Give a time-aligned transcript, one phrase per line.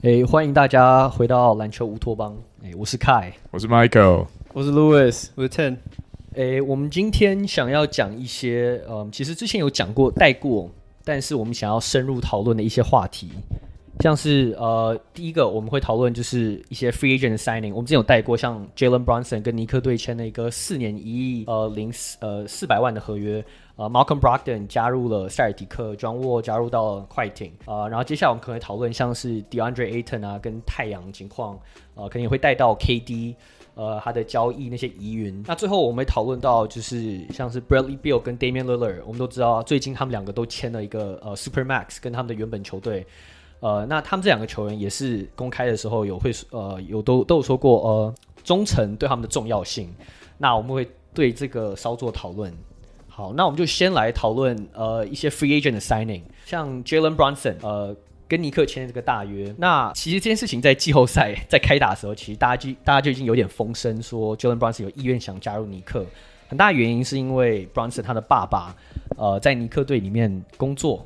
[0.00, 2.34] 哎，欢迎大家回到篮球乌托邦。
[2.64, 5.76] 哎，我是 Kai，我是 Michael，我是 Louis，我是 Ten。
[6.34, 10.70] 哎，我们今天想要讲一些，嗯，其实之前有讲过带过，
[11.04, 13.30] 但是我们想要深入讨论的一些话题，
[14.00, 23.44] 像是呃，第一个我们会讨论就是一些 free agent signing，我们之前有带过，像 Jalen Brunson 跟尼克队签了一个四年一亿呃零四呃四百万的合约。
[23.76, 27.52] 呃，Malcolm Brogdon 加入了塞尔提克，John Wall 加入到了快艇。
[27.64, 31.56] 呃，然后接下来我们可能会讨论像是 DeAndre Ayton 啊，跟太阳情况，
[31.94, 33.36] 呃，可能也会带到 KD，
[33.76, 35.44] 呃，他的交易那些疑云。
[35.46, 43.06] 那最后我们会讨论到就是像是 Bradley Beal 跟 Damian Lillard，我们都知道最近他们两个都签了一个呃 Supermax，跟他们的原本球队。
[43.60, 49.92] 呃，那他们这两个球员也是公开的时候有会呃有都都有说过呃忠诚对他们的重要性。
[50.36, 52.52] 那我们会对这个稍作讨论。
[53.08, 57.96] 好，那我们就先来讨论呃一些 free agent 的 signing，像 Jalen Brunson 呃
[58.28, 59.52] 跟尼克签这个大约。
[59.58, 66.06] 那其实这件事情在季后赛在开打的时候，其实大家就大家就已经有点风声说 Jalen Brunson 有意愿想加入尼克。
[66.46, 68.74] 很大原因是因为 Brunson 他的爸爸
[69.16, 71.04] 呃在尼克队里面工作。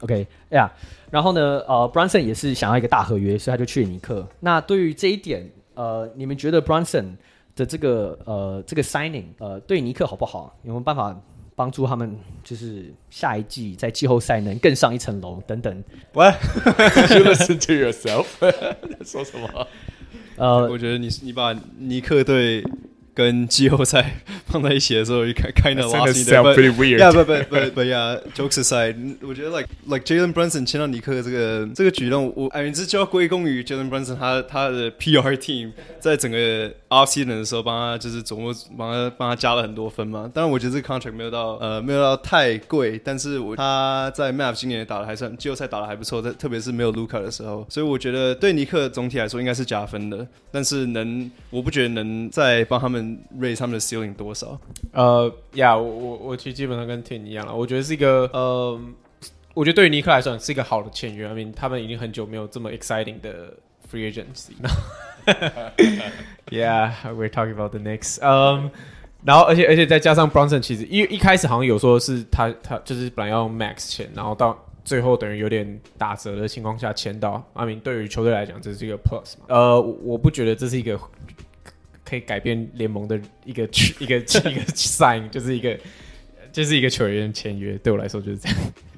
[0.00, 4.26] OK 呀、yeah，然后呢呃 Brunson 也是想要一个大合约，所以他就去了尼克。
[4.40, 7.16] 那对于这一点呃你们觉得 Brunson
[7.54, 10.54] 的这个呃，这个 signing 呃，对尼克好不好？
[10.64, 11.18] 有没有办法
[11.54, 16.34] 帮助他们，就是下一季在季后赛能更上一层楼等等？What?
[17.16, 18.26] You listen to yourself？
[19.02, 19.66] 说什么？
[20.36, 22.62] 呃，我觉得你你把尼克队。
[23.16, 26.98] 跟季后赛放在一起的时候，就开开那 pretty weird。
[26.98, 33.88] Yeah, but but but but yeah, jokes aside，我觉得 like like Jalen Brunson 签到尼克这个这个举动，我 I mean，这就要归功于 Jalen
[33.88, 40.30] Brunson 他他的 PR team 在整个 off season 的时候帮他就是琢磨帮他帮他加了很多分嘛。
[40.34, 50.26] 当然，我觉得这个 contract 没有到呃没有到太贵，但是我他在 Mavs 今年也打的还算季后赛打的还不错，在特别是没有 Luca 的时候，所以我觉得对尼克总体来说应该是加分的。
[50.52, 53.05] 但是能我不觉得能再帮他们。
[53.38, 54.58] Raise 他们的 ceiling 多少？
[54.92, 57.54] 呃，呀，我我我其实基本上跟 Tin 一样了。
[57.54, 58.80] 我觉得是一个，呃，
[59.54, 61.26] 我觉得对于尼克来说是一个好的签约。
[61.26, 63.54] I mean，他们已经很久没有这么 exciting 的
[63.90, 64.52] free agency。
[66.50, 68.18] Yeah，we're talking about the Knicks。
[68.20, 68.70] 嗯，
[69.24, 77.42] 然后而且而且再加上 Bronson，其实一一开始好像有说是他他就是本来要用 max 签，然后到最后等于有点打折的情况下签到。
[77.54, 79.46] I mean，对于球队来讲这是一个 plus 嘛。
[79.48, 80.98] 呃，我不觉得这是一个。
[82.08, 83.64] 可以改变联盟的一个
[83.98, 84.16] 一个
[84.50, 85.78] 一个 sign，就是一个
[86.52, 88.56] 就是一个球员签约，对我来说就是这样。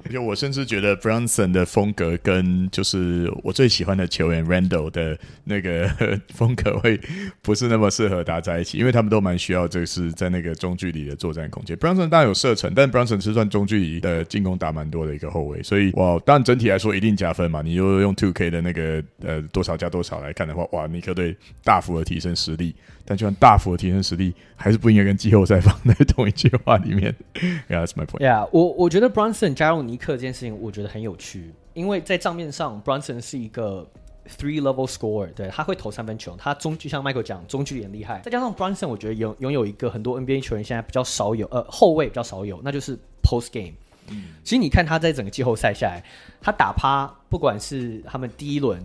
[0.09, 5.87] 就我甚至觉得 Brunson 的风格跟就是我最喜欢的球员 Randle 的那个
[6.33, 6.99] 风格会
[7.43, 11.75] 不是那么适合搭在一起，因为他们都蛮需要这是在那个中距离的作战空间。
[11.77, 17.61] Brunson 当然有射程，但 Brunson 是算中距离的进攻打蛮多的一个后卫，所以哇，当然整体来说一定加分嘛。
[17.61, 22.73] 你就用 Two K 的那个呃多少加多少来看的话，哇，尼克队大幅的提升实力。
[23.09, 27.11] 但就算大幅的提升实力，还是不应该跟季后赛放在同一句话里面。
[27.67, 28.19] Yeah, that's my point.
[28.19, 33.89] Yeah，我我觉得 Brunson 加入尼克这件事情，我觉得很有趣，因为在账面上，Brunson 是一个
[34.37, 38.21] three level scorer，对，他会投三分球，他中就像 Michael 讲，中距离很厉害。
[38.23, 43.73] 再加上 Brunson，我觉得拥拥有一个很多 NBA 球员现在比较少有，呃，后卫比较少有，那就是 post game。
[44.09, 46.03] 嗯，其实你看他在整个季后赛下来，
[46.39, 48.79] 他打趴，不管是他们第一轮。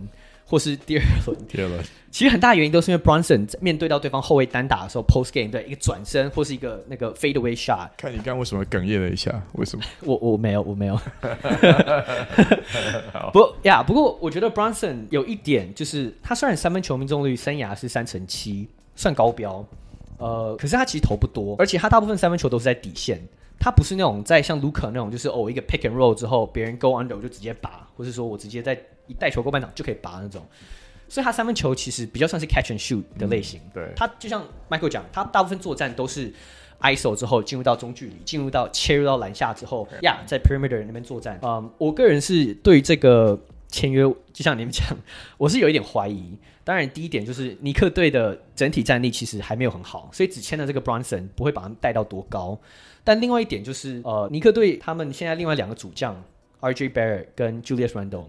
[0.47, 7.89] 或是第二轮，第二轮，其实很大原因都是因为 Bronson 面对到对方后卫单打的时候，post game 对一个转身或是一个那个 fade away shot。
[7.97, 9.41] 看你刚为什么哽咽了一下？
[9.53, 9.83] 为什么？
[10.01, 10.95] 我我没有我没有。
[13.33, 19.65] 不呀，不过我觉得 Bronson 有一点就是，他虽然三分球命中率生涯是三成七，算高标，
[20.17, 23.19] 呃，可是他其实投不多，而且他大部分三分球都是在底线。
[23.57, 30.45] 他不是那种在像卢卡那种，就是哦一个 pick and roll 之后，别人 go under 我就直接拔，或是说我直接在一带球过半场就可以拔那种。
[31.07, 33.59] 所以他三分球其实比较算是 catch and shoot 的类型。
[33.65, 36.33] 嗯、对，他就像 Michael 讲，他大部分作战都是
[36.81, 41.39] ISO 之后进入到中距离，进入到切入到篮下之后，呀，在 perimeter 那边作战。
[41.43, 44.01] 嗯，我个人是对这个签约，
[44.33, 44.83] 就像你们讲，
[45.37, 46.37] 我是有一点怀疑。
[46.63, 52.59] 当然，第一点就是尼克队的整体战力其实还没有很好，所以只签了这个 Bronson 不会把他们带到多高。
[53.03, 56.19] 但另外一点就是，呃，尼克队他们现在另外两个主将
[56.61, 58.25] RJ Barrett 跟 Julius Randle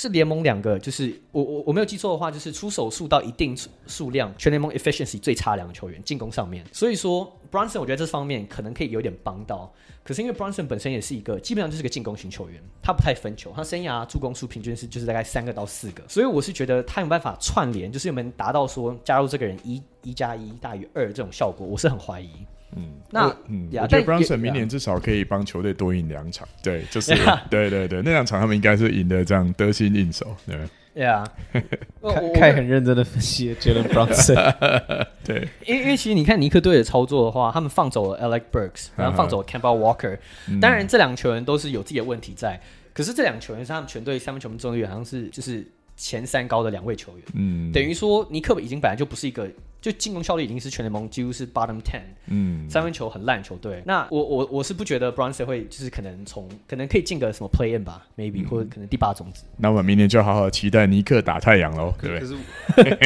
[0.00, 3.52] 是联盟两个，就是我我我没有记错的话，就是出手数到一定
[3.88, 6.64] 数量，全联盟 efficiency 最差两个球员进攻上面。
[6.72, 9.74] 所以说 Brunson 我觉得这方面可能可以有点帮到。
[10.04, 22.30] 可是因为 Brunson 本身也是一个基本上就是个进攻型球员，他不太分球，他生涯助攻数平均是就是大概三个到四个，所以我是觉得他有办法串联，就是有没有达到说加入这个人一一加一大于二这种效果，我是很怀疑。
[22.76, 26.46] 嗯，那嗯，呀我觉得 Brunson 明年至少可以帮球队多赢两场。
[26.62, 27.14] 对， 就是
[27.50, 30.26] 对对对，那两场他们应该是赢的这样得心应手。
[30.46, 30.58] 对，
[30.94, 31.24] 对啊，
[32.34, 35.06] 凯很认真的分析 Jalen Brunson。
[35.24, 40.18] 对，因为因为其实你看尼克队的操作的话，他们放走了 Alec Burks，然后放走了 Campbell Walker，
[40.48, 42.60] 嗯当然这两球员都是有自己的问题在，
[42.92, 45.66] 可是这两球员是他们全队三分球命中率好像是就是
[45.96, 49.48] 前三高的两位球员，嗯，等于说尼克已经本来就不是一个。
[49.80, 53.82] 就进攻效率已经是全联盟几乎是 bottom ten，嗯，三分球很烂球队。
[53.86, 59.44] 那我我我是不觉得 Bronson 会就是可能从可能可以进个什么 play in 吧，maybe、嗯、或者可能第八种子。
[59.56, 62.84] 那我们明年就好好期待尼克打太阳喽，对不对？
[62.84, 62.96] 可是，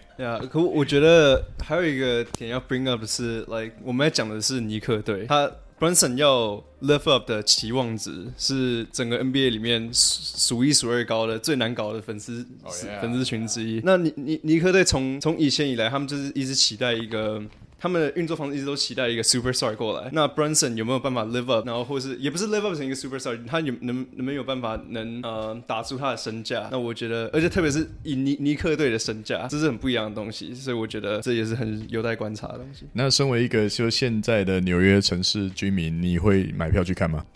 [0.16, 5.50] 对啊，可我觉得还有一个点要 bring up 的是，like 我们要讲的是尼克队，他。
[5.82, 13.00] Brunson 要 live up 的期望值是整个 NBA 里面数一数二高的，最难搞的粉丝、oh, yeah.
[13.00, 13.80] 粉丝群之一。
[13.82, 17.42] 那尼尼尼克队从从以前以来，他们就是一直期待一个。
[17.82, 21.66] 他们的运作方式一直都期待一个 superstar 过来，那 Brunson 有没有办法 live up？
[21.66, 26.68] 然后或是也不是 live up 成一个 superstar，他有能能不能有办法能呃打出他的身价？
[26.70, 32.86] 那我觉得，而且特别是以尼尼克队的身价，这是很不一样的东西，所以我觉得这也是很有待观察的东西。
[32.92, 37.26] 那身为一个就现在的纽约城市居民，你会买票去看吗？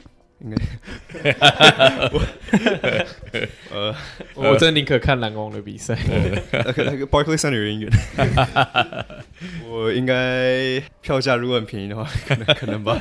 [0.40, 0.56] 应该，
[3.72, 3.94] 呃，
[4.36, 5.96] 我真宁可看篮网的比赛。
[6.52, 7.90] 那个那个 Barclays Center 有点远，
[9.66, 13.00] 我应该票价如果很便宜的话，可能可能吧。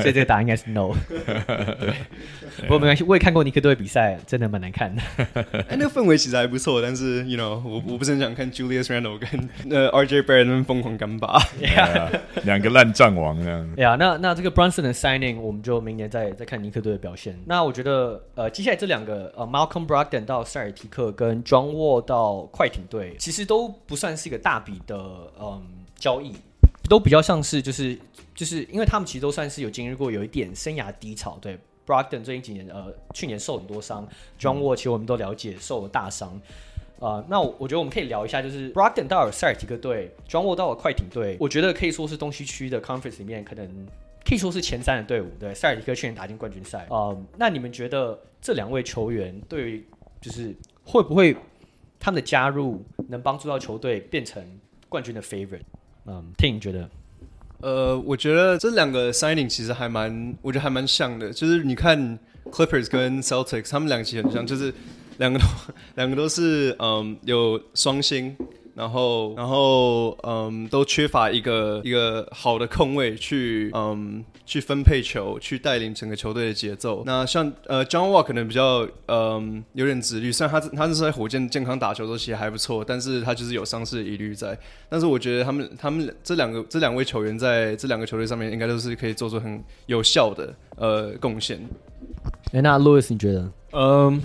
[0.00, 0.92] 所以这个答案应该是 no。
[1.08, 1.94] 对，
[2.62, 5.00] 不过没关系，我也看过尼克队比赛，真的蛮难看的。
[5.68, 11.40] 哎，那个氛围其实还不错，但是 you know，我我不是很想看 Julius Randle 跟呃 RJ Barrett 那边疯狂干拔，
[12.42, 13.70] 两个烂战王这样。
[13.76, 17.38] 呀，那那这个 Brunson 的 signing，我们就明年再再看尼克队的表现。
[17.46, 24.96] 那我觉得，呃，接下来这两个，呃，Malcolm Brogdon 到塞尔提克跟 John Wall 到快艇队，其实都不算是一个大笔的，
[25.38, 25.62] 嗯，
[25.96, 26.34] 交易，
[26.88, 27.98] 都比较像是就是
[28.34, 31.38] 就是，因为他们其实都算是有经历过有一点生涯低潮。
[31.40, 34.08] 对，Brogdon 最近几年，呃，去年受很多伤
[34.38, 36.40] ，John Wall 其实我们都了解受了大伤。
[36.98, 43.86] 呃，那我觉得我们可以聊一下，就是 Brogdon 到了塞尔提克队，John Wall 到了快艇队，我觉得可以说是东西区的 Conference 里面可能。
[44.24, 46.86] 可以说是前三的队伍，对，塞尔提克去年打进冠军赛。
[46.90, 49.86] 嗯、呃，那你们觉得这两位球员对于
[50.20, 51.36] 就是会不会
[51.98, 54.42] 他们的加入能帮助到球队变成
[54.88, 55.62] 冠军的 favorite？
[56.06, 56.88] 嗯，Ting 觉得？
[57.60, 61.32] 呃，我觉得这两个 signing 其实还蛮，我觉得还蛮像的。
[61.32, 62.18] 就是你看
[62.50, 64.72] Clippers 跟 Celtics，他们两个其实很像，就是
[65.18, 65.44] 两个都
[65.96, 68.36] 两个都是嗯有双星。
[68.80, 77.02] 然后，然后，嗯，都缺乏一个一个好的控位去，嗯，去分配球，去带领整个球队的节奏。
[77.04, 80.32] 那像，呃，John Wall 可能比较，嗯，有点自律。
[80.32, 84.58] 虽然他他是在火箭健康打球都其实还不错，但是他就是有伤势的疑虑在。
[84.88, 91.60] 但是我觉得他们他们这两个这两位球员在这两个球队上面，应该都是可以做出很有效的呃贡献。
[92.54, 93.52] 哎，那 Louis 你觉得？
[93.72, 94.22] 嗯。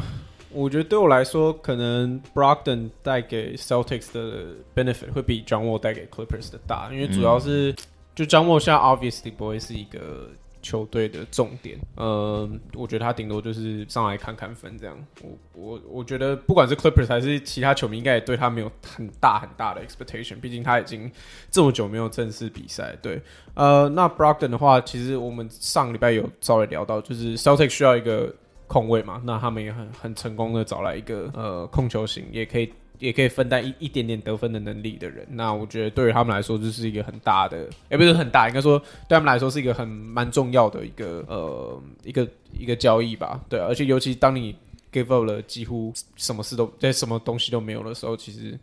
[0.55, 7.75] 我觉得对我来说，可能 Brogdon 带给 Celtics 的 benefit 会比 John Wall 带给 Clippers 的大，因为主要是、嗯、
[8.15, 10.29] 就 John Wall 现在 obviously 不会是一个
[10.61, 14.97] 球队的重点，嗯，我觉得他顶多就是上来看看分这样。
[15.21, 21.11] 我我我觉得不管是 Clippers 还是其他球迷，应该也对他没有很大很大的 expectation，毕竟他已经
[21.51, 22.97] 这么久没有正式比赛。
[23.01, 23.21] 对，
[23.55, 28.33] 呃，那 Brogdon 的话，其实我们上礼拜有稍微聊到，就是 Celtics 需要一个。
[28.67, 35.25] 控卫嘛，那他们也很很成功的找来一个呃控球型，也可以也可以分担一一点点得分的能力的人。
[35.29, 43.39] 那我觉得对于他们来说，就是一个很大的，也不是很大，应该说对他们来说是一个很蛮重要的一个呃一个一个交易吧。
[43.49, 44.55] 对，而且尤其当你
[44.91, 48.57] give up 了几乎什么事都在什么东西都没有的时候，其实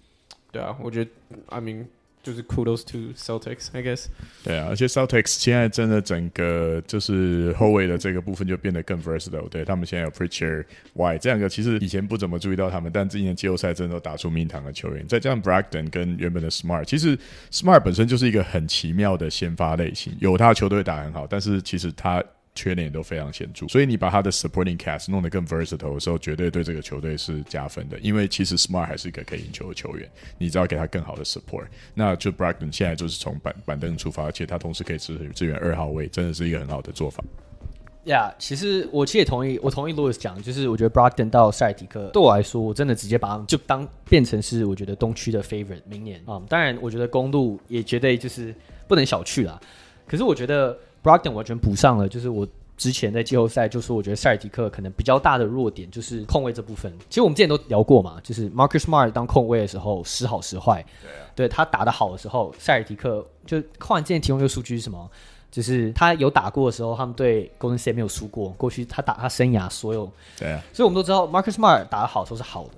[0.50, 1.10] 对啊，我觉得
[1.48, 1.86] I mean。
[2.22, 4.06] 就是 kudos to Celtics，I guess。
[4.44, 9.48] 对啊，而且 Celtics 现在真的整个就是后卫的这个部分就变得更 versatile。
[9.48, 10.64] 对，他们现在有 Preacher、
[10.94, 15.06] Y 这两个，其实以前不怎么注意到他们，但今年季后赛真的都打出名堂的球员。
[15.06, 17.18] 再加上 Bragdon 跟原本的 Smart，其实
[17.50, 22.22] Smart 本身就是一个很奇妙的先发类型，有他的球队打很好，但是其实他。
[22.54, 27.98] 缺点都非常显著，所以你把他的 supporting cast 弄得更 versatile 的时候，绝对对这个球队是加分的。
[28.00, 30.06] 因为其实 Smart 还是一个可以赢球的球员，
[30.36, 37.24] 你只要给他更好的 support，那就 Brogdon 现在就是从板板凳出发，而且他同时可以支支援二号位，真的是一个很好的做法。
[38.04, 48.54] 呀，yeah, 其实我其实也同意，我同意 Louis 讲，就是我觉得 Brogdon 到塞尔提克对我来说，我真的直接把他们就当变成是我觉得东区的 favorite 明年啊、当然，我觉得公路也绝对就是
[48.86, 49.58] 不能小觑啦。
[50.06, 50.78] 可是我觉得。
[51.02, 56.92] Brogdon 完全补上了，就是我之前在季后赛就说，我觉得塞尔提克可能比较大的弱点就是控卫这部分。
[57.08, 60.84] 其实我们之前都聊过嘛，就是 Marcus Smart 当控卫的时候时好时坏。
[61.02, 61.26] 对啊。
[61.34, 65.10] 对他打的好的时候，塞尔提克就看完之前提供一个数据是什么？
[65.50, 68.48] 就是他有打过的时候，他们对 Golden State 没有输过。
[68.50, 70.10] 过去他打他生涯所有。
[70.38, 70.62] 对啊。
[70.72, 72.70] 所以我们都知道 Marcus Smart 打的好的时候是好的。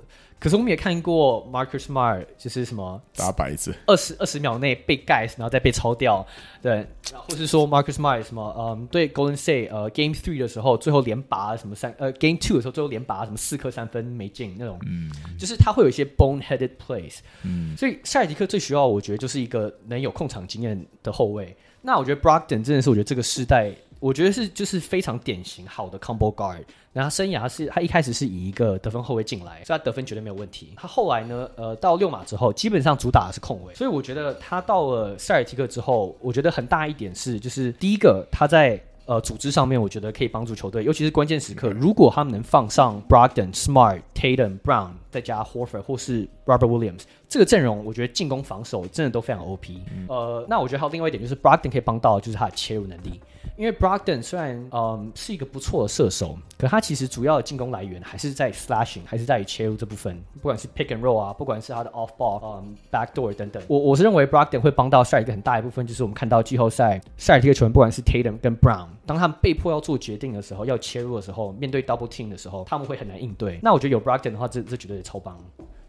[0.45, 6.23] 可是我们也看过 Marcus Smart 就是什么打白子，二十二十秒内被盖，然后再被抄掉，
[6.61, 21.57] 对，或是说 Marcus Smart 什么，嗯，对 Golden State 呃 Game Three 的时候最后连拔什么三呃 Game Two 的时候最后连拔什么四颗三分没进那种，嗯，就是他会有一些 boneheaded plays，嗯，所以下一节课最需要我觉得就是一个能有控场经验的后卫。
[21.81, 23.75] 那我觉得 Brogdon 真的是我觉得这个世代。
[24.05, 30.75] 我觉得是就是非常典型好的 combo guard，然后他生涯是他一开始是以一个得分后卫进来，所以他得分绝对没有问题。
[30.77, 49.81] 他后来呢，呃，到六马之后，基本上主打的是控卫，所以我觉得他到了塞尔提克之后，我觉得很大一点是，就是第一个他在呃组织上面，我觉得可以帮助球队，尤其是关键时刻，如果他们能放上 Brogdon、Smart、Tatum、Brown，再加 Horford 或是 Robert Williams 这个阵容，我觉得进攻防守真的都非常 OP。
[50.09, 53.19] 呃，那我觉得还有另外一点就是 Brogdon 可以帮到，就是他的切入能力。
[53.57, 60.21] 因为 Brogdon 虽然嗯是一个不错的射手，可他其实主要的进攻来源还是在 slashing，还是在于切入这部分。
[60.35, 63.63] 不管是 pick and roll 啊，不管是他的 off ball，嗯 backdoor 等等。
[63.69, 73.59] 我我是认为 Brogdon 会帮到赛一个很大一部分，就是我们看到季后赛赛尔提克球员，不管是 Tatum 跟 Brown，当他们被迫要做决定的时候，要切入的时候，面对 double team 的时候，他们会很难应对。
[73.63, 75.39] 那我觉得有 Brogdon 的话，这这绝对是超棒。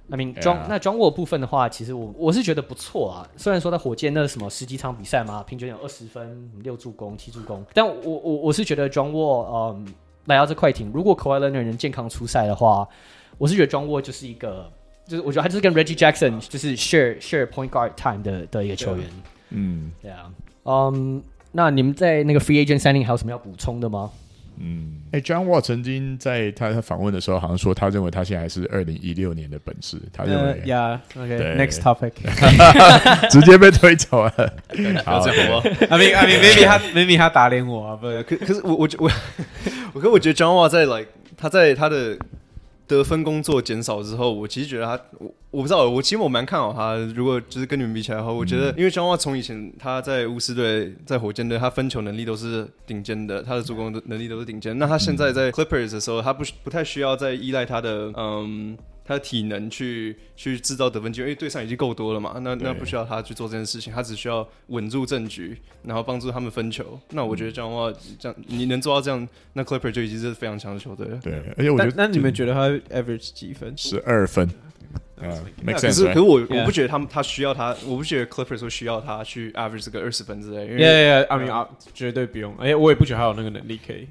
[0.10, 0.66] I mean，庄 Yeah.
[0.70, 3.28] 那庄沃部分的话，其实我我是觉得不错啊。
[3.38, 9.88] 虽然说在火箭那什么十几场比赛嘛，平均有二十分、六助攻、七助攻，但我我我是觉得庄沃嗯
[10.26, 12.88] 来到这快艇，如果 Kawhi Leonard 能健康出赛的话，
[13.38, 14.72] 我是觉得庄沃就是一个，
[15.08, 19.10] 就是我觉得他就是跟 Reggie Jackson 就是 share share point guard time 的的一个球员。
[19.50, 20.32] 嗯，对啊，
[20.66, 24.12] 嗯，那你们在那个 free agent signing 还有什么要补充的吗？
[24.60, 29.98] 嗯，哎，John Wall 曾经在他他访问的时候，好像说他认为他现在还是二零一六年的本事。
[30.14, 32.12] 他认为，Yeah，OK，Next topic，
[33.30, 34.32] 直接被推走了。
[35.06, 39.12] 好，这样吗？I mean, I mean, maybe 他，maybe 他打脸我啊，不，可可是我我我
[39.94, 41.08] 我可我觉得 John Wall 在 like
[41.38, 42.18] 他在他的。
[42.88, 46.96] 得分工作减少之后，我其实觉得他，我我不知道，我其实我蛮看好他。
[47.15, 54.77] 如果就是跟你们比起来的话，我觉得，因为张华从以前他在巫师队、在火箭队，他分球能力都是顶尖的，他的助攻能力都是顶尖。
[54.77, 58.77] 那他现在在 Clippers 的时候，他不不太需要再依赖他的，嗯。
[59.06, 67.00] 他的体能去去制造得分机会，因为对上已经够多了嘛，那那不需要他去做这件事情，他只需要稳住阵局，然后帮助他们分球。
[67.12, 71.20] 那我觉得这样的话，这样你能做到这样，那 Clipper 就已经是非常强的球队了。
[71.22, 73.78] 对，而且我觉得，那你们觉得他 average 几分？
[73.78, 74.50] 十二分。
[75.18, 75.32] 啊，
[75.66, 80.66] 可是可是我我不觉得他们他需要他，我不觉得 Clippers 说需要他去 average 这个二十分之类。
[80.66, 82.54] 因为 Yeah, yeah, I mean, 啊，绝对不用。
[82.58, 84.08] 哎，我也不觉得他有那个能力可以。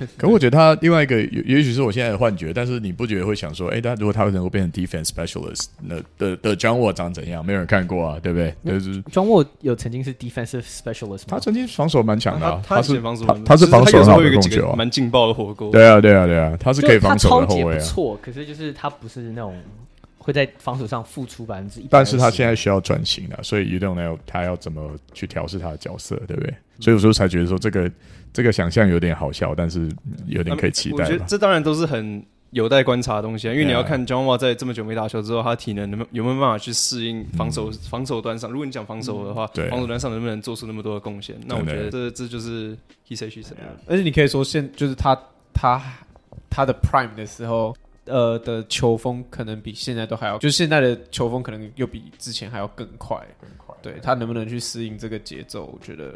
[0.16, 7.44] 可我觉得他另外一个，也也许是我现在的幻觉，但是你不觉得会想说，哎，他如果他能够变成 defense specialist，那的的 John Wall 长怎样？
[7.44, 8.54] 没有人看过啊，对不对？
[8.64, 11.28] 就是 John Wall 有曾经是 defensive specialist 吗？
[11.28, 15.70] 他曾经防守蛮强的，他是防守，他是防守好的控球，蛮劲爆的火锅。
[15.70, 17.78] 对啊，对啊，对啊，他是可以防守的后卫啊。
[17.78, 19.54] 不错，可是就是他不是那种
[20.18, 26.54] 会在防守上付出百分之一，但是他现在需要转型了，所以 you don't know 他要怎么去调试他的角色，对不对？
[26.80, 27.90] 所以有时候才觉得说这个。
[28.32, 29.90] 这个想象有点好笑，但是
[30.26, 31.04] 有点可以期待。
[31.04, 38.50] 我觉得这当然都是很有待观察的东西啊，因为你要看 John Wall 在这么久没打球之后，他体能能有没有办法去适应防守防守端上。
[38.50, 41.36] 如果你讲防守的话，防守端上能不能做出那么多的贡献？
[41.46, 42.76] 那我觉得这这就是
[43.08, 43.54] he said she said。
[43.86, 45.18] 而且你可以说现就是他
[45.52, 45.82] 他
[46.50, 47.74] 他的 prime 的时候，
[48.04, 53.74] 呃的球风可能比现在都还要，就是现在的球风可能又比之前还要更快更快。
[53.82, 55.66] 对，他能不能去适应这个节奏？
[55.66, 56.14] 我觉得。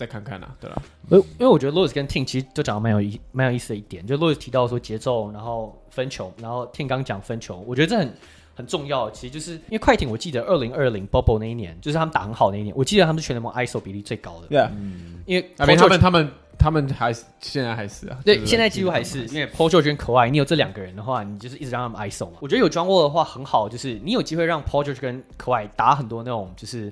[0.00, 0.82] 再看看啊，对吧？
[1.10, 8.10] 因为因为我觉得 Louis 跟 Tim 其实都讲的蛮有意蛮有意思的一点，就 Louis 提到说节奏，然后分球，然后 Tim 刚讲分球，我觉得这很
[8.54, 9.10] 很重要。
[9.10, 14.46] 其实就是因为快艇，我记得二零二零 Bubble 那一年，就是他们打很好那一年，我记得他们是全联盟 ISO 比例最高的。
[14.48, 22.38] 对啊，嗯，因为他们他们他们还是现在还是啊，对，现在几乎还是，因为 Paul George 跟 Kawhi，你有这两个人的话，你就是一直让他们 ISO 嘛。
[22.40, 26.90] 我觉得有 John Wall 的话很好，就是你有机会让 Paul George 跟 Kawhi 打很多那种就是。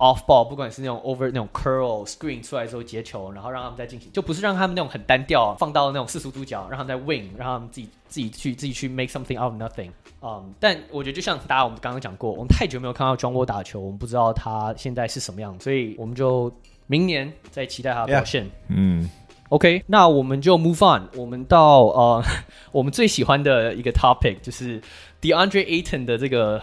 [0.00, 9.90] Off ball，不管是那种 over 那种 curl screen 出来之后接球，然后让他们再进行，就不是让他们那种很单调，放到那种四十五度角，让他们在 wing，让他们自己自己去自己去 make something out of nothing。
[10.22, 16.50] 嗯，但我觉得就像大家我们刚刚讲过，我们太久没有看到 John Wall 打球，我们不知道他现在是什么样，所以我们就
[16.86, 18.46] 明年再期待他的表现。
[18.46, 18.50] Yeah.
[18.68, 19.10] 嗯
[19.50, 22.24] ，OK，那我们就 move on，我们到呃
[22.72, 24.80] 我们最喜欢的一个 topic 就是
[25.20, 26.60] DeAndre Ayton 的这个。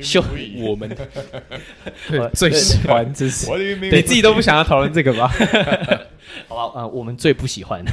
[0.00, 0.24] 秀
[0.58, 0.96] 我们
[2.34, 3.46] 最喜欢，这是
[3.80, 5.32] 你自己都不想要讨论这个吧
[6.48, 7.84] 好吧，呃，我们最不喜欢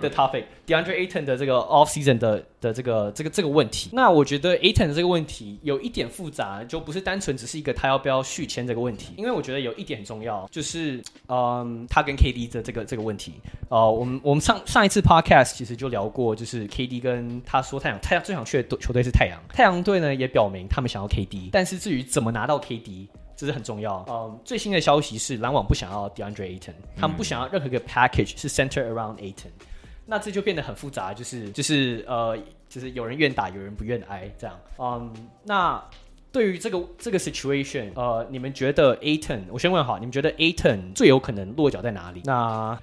[0.00, 3.90] 的 topic，DeAndre Ayton 的这个 off season 的的这个这个这个问题。
[3.92, 9.14] 那我觉得 Ayton 的这个问题有一点复杂，就不是单纯只是一个他要不要续签这个问题。
[9.16, 13.34] 因为我觉得有一点很重要，就是嗯，他跟 KD 的这个这个问题。
[13.68, 23.08] 哦、呃，我们我们上上一次 podcast 其实就聊过，就是 KD 跟他说太阳太阳最想去的球队是太阳，太阳队呢也表明他们想要 KD，但是至于怎么拿到 KD。
[23.36, 24.04] 这是很重要。
[24.08, 29.50] 嗯，最新的消息是篮网不想要 DeAndre Ayton，他们不想要任何一个 package 是 center around Ayton，
[30.06, 32.36] 那这就变得很复杂，就是就是呃，
[32.68, 34.58] 就是有人愿打，有人不愿挨这样。
[34.78, 35.12] 嗯，
[35.44, 35.80] 那
[36.32, 42.22] 对于这个这个 situation，呃，你们觉得 Ayton，我先问好，你们觉得 Ayton 最有可能落脚在哪里？
[42.24, 42.78] 那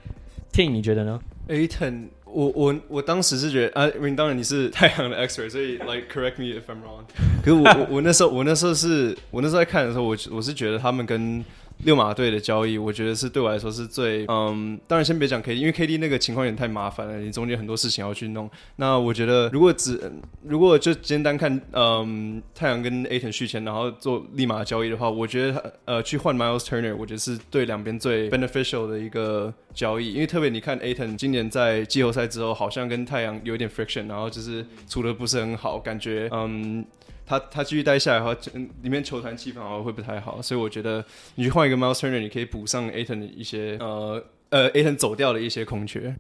[0.52, 2.10] Ting 你觉得呢？Ayton。
[2.34, 7.06] 我我我当时是觉得啊，因为当然你是太阳的 extra，所以 like correct me if I'm wrong。
[7.44, 11.44] 可是我我我那时候我那时候是我那时候在看的时候，我我是觉得他们跟。
[11.86, 18.50] 六马队的交易，我觉得是对我来说是最嗯，当然先别讲 KD，因为 KD 那个情况有点太麻烦了，你中间很多事情要去弄。
[18.78, 20.00] 那我觉得如果只
[20.44, 36.86] 如果就简单看嗯，太阳跟 Aton 续签，然后做立马交易的话，我觉得呃去换 Miles Turner，我觉得是对两边最 beneficial 的一个交易，因为特别你看 Aton 今年在季后赛之后，好像跟太阳有点 friction，然后就是处的不是很好，感觉嗯。
[37.26, 38.36] 他他继续待下来的话，
[38.82, 41.04] 里面球团气氛好像会不太好，所以我觉得
[41.36, 46.14] 你去换一个 Miles Turner，你可以补上 Ayton 的一些呃呃 Ayton 走掉的一些空缺。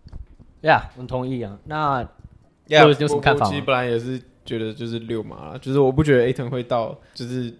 [0.62, 1.60] 呀，我同意啊。
[1.66, 2.02] 那
[2.68, 3.46] Yeah, 有有什么看法？
[3.46, 7.54] 我其实本来也是觉得就是六嘛，就是我不觉得 Ayton 会到，就是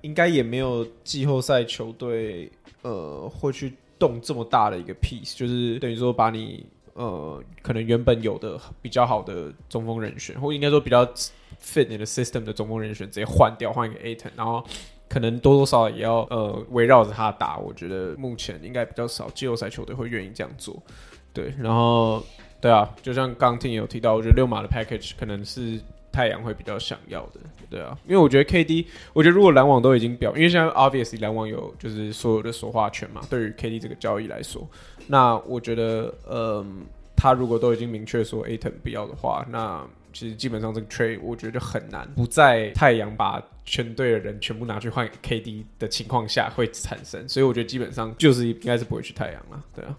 [0.00, 2.50] 应该也没有季后赛球队
[2.80, 11.06] 呃会去动这么大的一个 piece，就是等于说把你呃可能原本有的比较好的中锋人选，或应该说比较。
[11.62, 14.64] Fit 你的 system 的中锋人选直接换掉，换一个 Aton，然后
[15.08, 17.58] 可能多多少少也要呃围绕着他打。
[17.58, 20.82] 我觉得目前应该比较少季后赛球队会愿意这样做。
[21.32, 22.22] 对，然后
[22.60, 25.78] 对啊，就像刚听有提到，我觉得六马的 package 可能是
[26.10, 27.40] 太阳会比较想要的。
[27.68, 34.66] 对啊，因为我觉得 KD，我觉得如果篮网都已经表，因为现在 obviously 篮网有就是所有的说话权嘛，对于 KD 这个交易来说，
[35.08, 39.84] 那我觉得嗯、他如果都已经明确说 Aton 不要的话，那
[40.16, 49.94] 其实基本上这个 trade 我觉得就很难不在太阳把全队的人全部拿去换 KD 的情况下会产生，所以我觉得基本上就是应该是不会去太阳了，对啊。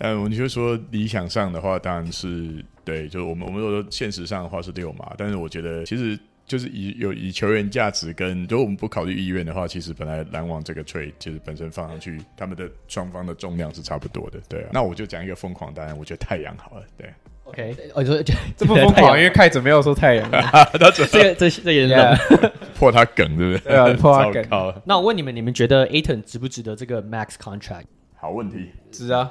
[0.00, 14.68] 嗯，我们就说理想上的话，当然是对，就是我们我们如果说现实上的话是六嘛，但是我觉得其实就是以有以球员价值跟如果我们不考虑意愿的话，其实本来篮网这个 trade 其实本身放上去，他们的双方的重量是差不多的，对啊。
[14.70, 17.10] 那我就讲一个疯狂答案，我觉得太阳好了，对。
[17.46, 21.94] OK，我说这这不疯狂，因为开始没有说太阳， 他这这这这也是
[22.76, 23.72] 破他梗，对不对？
[23.72, 24.82] 对啊，破他梗。
[24.84, 27.84] 那我问你们，你们觉得 Ayton 值不值得这个 Max Contract？
[28.18, 29.30] 好问题，值啊，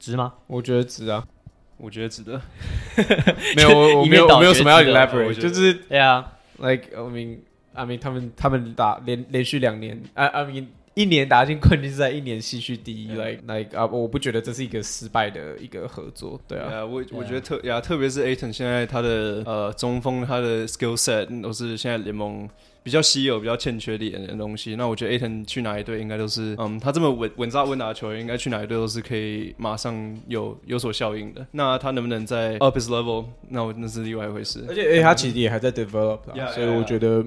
[0.00, 0.34] 值吗？
[0.48, 1.24] 我觉得值啊，
[1.76, 2.40] 我觉得值得。
[3.56, 7.38] 没有，我我没有没有什么要 elaborate，就是对啊，like I mean
[7.74, 10.66] I mean 他们他们打连连续两年，I I mean。
[10.94, 22.46] 一年打进冠军赛，一年西区第一，like like 啊，我不觉得这是一个失败的一个合作，对啊，yeah, 我我觉得特呀，特别是 Ayton 现在他的呃中锋，他的 skill set 都是现在联盟
[22.82, 24.76] 比较稀有、比较欠缺的东西。
[24.76, 31.46] 那我觉得 Ayton 去哪一队应该都是，嗯，他这么稳稳扎稳打的球员，应该去哪一队都是可以马上有有所效应的。
[31.52, 33.24] 那他能不能在 up his level？
[33.48, 34.62] 那我那是另外一回事。
[34.68, 37.24] 而且，哎，他其实也还在 develop，、啊 yeah, 所以我觉得。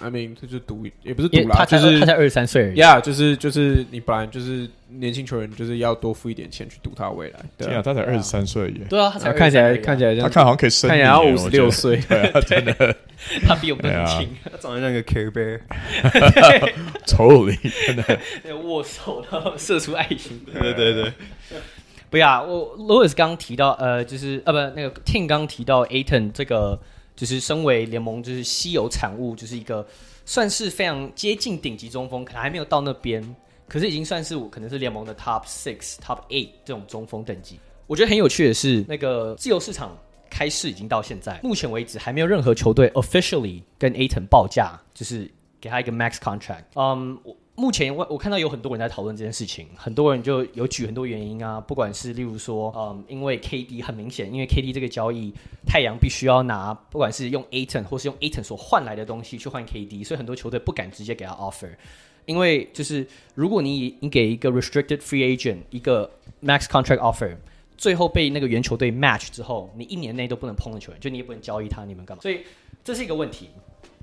[0.00, 7.40] I mean，他就赌，也不是赌啦，他就是他才二十三岁，Yeah，就是就是你本来就是年轻球员，就是要多付一点钱去赌他未来。
[7.56, 8.86] 对啊，他才二十三岁耶。
[8.88, 12.96] 对啊，他才看起来看起来，他看好像可以生，看起来五十六岁， 对啊， 真的，
[13.46, 15.60] 他比我们年轻，他长得像个 Care Bear，
[17.04, 17.56] 丑里
[17.86, 21.12] 真的，握手然后射出爱心，对对对，
[22.08, 26.78] 不要，我 Louis 刚提到，呃，就是呃，不，那个 Ting 刚提到 Ayton 这个。
[27.18, 29.84] 就是身为联盟就是稀有产物，就是一个
[30.24, 33.20] 算是非常接近顶级中锋，可能还没有到那边，
[33.66, 37.58] 可是已经算是我可能是联盟的 top six、top eight 这种中锋等级。
[37.88, 39.98] 我觉得很有趣的是，那个自由市场
[40.30, 45.28] 开市已经到现在，目前为止还没有任何球队 officially 跟 Ayton 报价，就是
[45.60, 46.64] 给他一个 max contract。
[46.76, 47.36] 嗯，我。
[47.58, 55.34] 目前我我看到有很多人在讨论这件事情，很多人就有举很多原因啊，不管是例如说，嗯，因为 KD 很明显，因为 KD 这个交易，
[55.66, 61.70] 太阳必须要拿，不管是用 Aton 或是用 Aton 所换来的东西去换 KD，所以很多球队不敢直接给他 offer，
[62.26, 66.08] 因为就是如果你你给一个 restricted free agent 一个
[66.40, 67.36] max contract offer，
[67.76, 72.22] 最后被那个原球队 match 之后，你一年内都不能碰的球员，就你也不能交易他，你们干嘛？
[72.22, 72.42] 所以
[72.84, 73.48] 这是一个问题。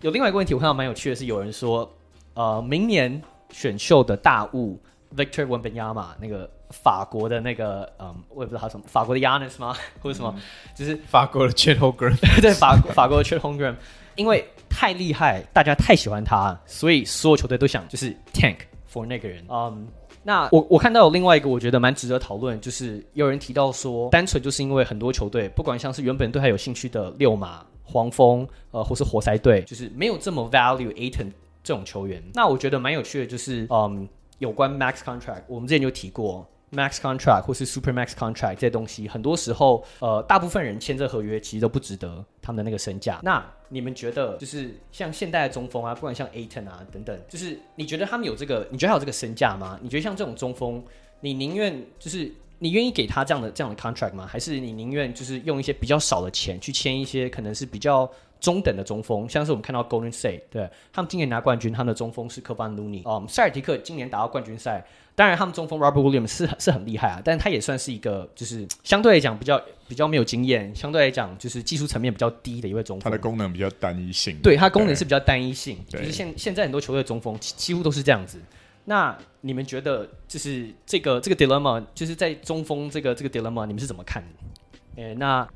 [0.01, 1.89] 有另外一个问题，我看到蛮有趣的是，有人说，
[2.33, 3.21] 呃，明年。
[3.51, 4.81] 选秀的大物
[5.15, 9.75] Victor Wembanyama 那个法国的那个，嗯，我也不知道他什么，法国的 Giannis 吗？
[10.01, 10.33] 或者什么？
[10.35, 10.41] 嗯、
[10.75, 13.75] 就是法国的 Chet Holmgren， 对，法法国的 Chet Holmgren，
[14.15, 18.57] 因为太厉害，大家太喜欢他，所以所有球队都想就是 tank
[18.91, 19.45] for 那个人。
[19.49, 19.87] 嗯，
[20.23, 31.31] 那我我看到有另外一个我觉得蛮值得讨论，就是有人提到说，单纯就是因为很多球队，不管像是原本对他有兴趣的六马、黄蜂，呃，或是活塞队，就是没有这么 value Ayton
[31.65, 32.23] 这种球员。
[32.33, 36.47] 那我觉得蛮有趣的，就是嗯，有关 max contract，我们之前就提过。
[36.71, 43.21] Max contract 或是 Super Max contract 这些东西，很多时候，呃，大部分人签这合约其实都不值得他们的那个身价。
[43.23, 49.79] 那你们觉得，就是像现代的中锋啊，不管像 Aton 啊等等，就是你觉得他们有这个，你觉得还有这个身价吗？
[49.81, 50.83] 你觉得像这种中锋，
[51.21, 54.27] 你宁愿就是你愿意给他这样的这样的 contract 吗？
[54.27, 58.09] 还是你宁愿就是用一些比较少的钱去签一些可能是比较
[58.45, 59.27] 中等的中锋？
[59.27, 64.85] 像是我们看到 Golden State，对，他们今年拿冠军，他们的中锋是 Kevon Looney，嗯，塞尔提克今年打到冠军赛。
[65.15, 73.03] 当然，他们中锋 Robert Williams 是是很厉害啊，但是他也算是一个，就是相对来讲比较比较没有经验，相对来讲就是技术层面比较低的一位中锋。
[73.03, 74.37] 他的功能比较单一性。
[74.43, 78.39] 对，他功能是比较单一性，对就是现现在很多球队中锋几乎都是这样子。
[78.83, 85.01] 那你们觉得，就是这个这个 dilemma，就是在中锋这个这个 dilemma，你们是怎么看的？
[85.01, 85.47] 诶，那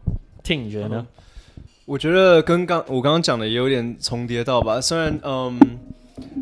[0.41, 1.07] Ting 你觉得呢？
[1.89, 5.59] 我觉得跟刚我刚刚讲的也有点重叠到吧，虽然嗯。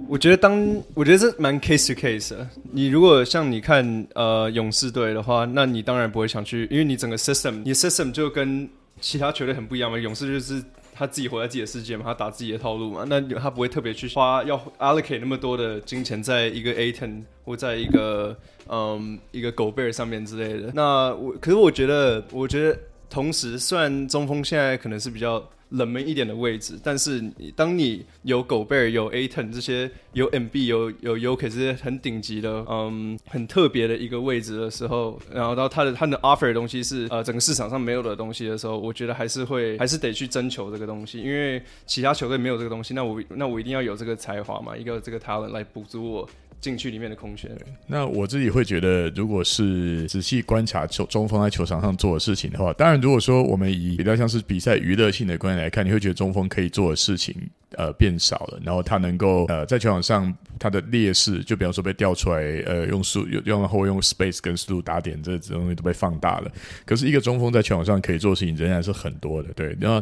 [0.10, 0.60] 我觉得当
[0.94, 2.46] 我觉得这蛮 case to case 的。
[2.72, 8.68] 你如果像你看呃勇士队的话，那你当然不会想去，因为你整个 system，你 system 就跟
[9.00, 9.98] 其他球队很不一样嘛。
[9.98, 10.62] 勇士就是
[10.94, 18.36] 他自己活在自己的世界嘛，他打自己的套路嘛，那他不会特别去花要 allocate 那么多的金钱在一个 Aton 或在一个
[18.68, 20.72] 嗯一个 Gobert 上面之类的。
[20.74, 22.80] 那我可是我觉得，我觉得
[23.10, 25.44] 同时虽然中锋现在可能是比较。
[25.72, 46.30] 冷门一点的位置，但是你当你有狗贝尔、有 Aton 这些，有 MB 有有 UK 这些很顶级的，嗯，很特别的一个位置的时候，然后到他的他的 offer 的东西是呃整个市场上没有的东西的时候，我觉得还是会还是得去征求这个东西，因为其他球队没有这个东西，那我那我一定要有这个才华嘛，一个这个 talent 来补足我。
[46.60, 47.50] 禁区里面的空缺。
[47.86, 57.36] 那我自己会觉得，如果是仔细观察球中锋在球场上做的事情的话，当然，如果说我们以比较像是比赛娱乐性的观点来看，你会觉得中锋可以做的事情
[57.76, 66.52] 呃变少了，然后他能够呃在球场上他的劣势，就比方说被调出来，呃用速用用后用 space 跟速度打点这这东西都被放大了。
[66.86, 70.02] 可是，一个中锋在球场上可以做的事情仍然是很多的，对，然后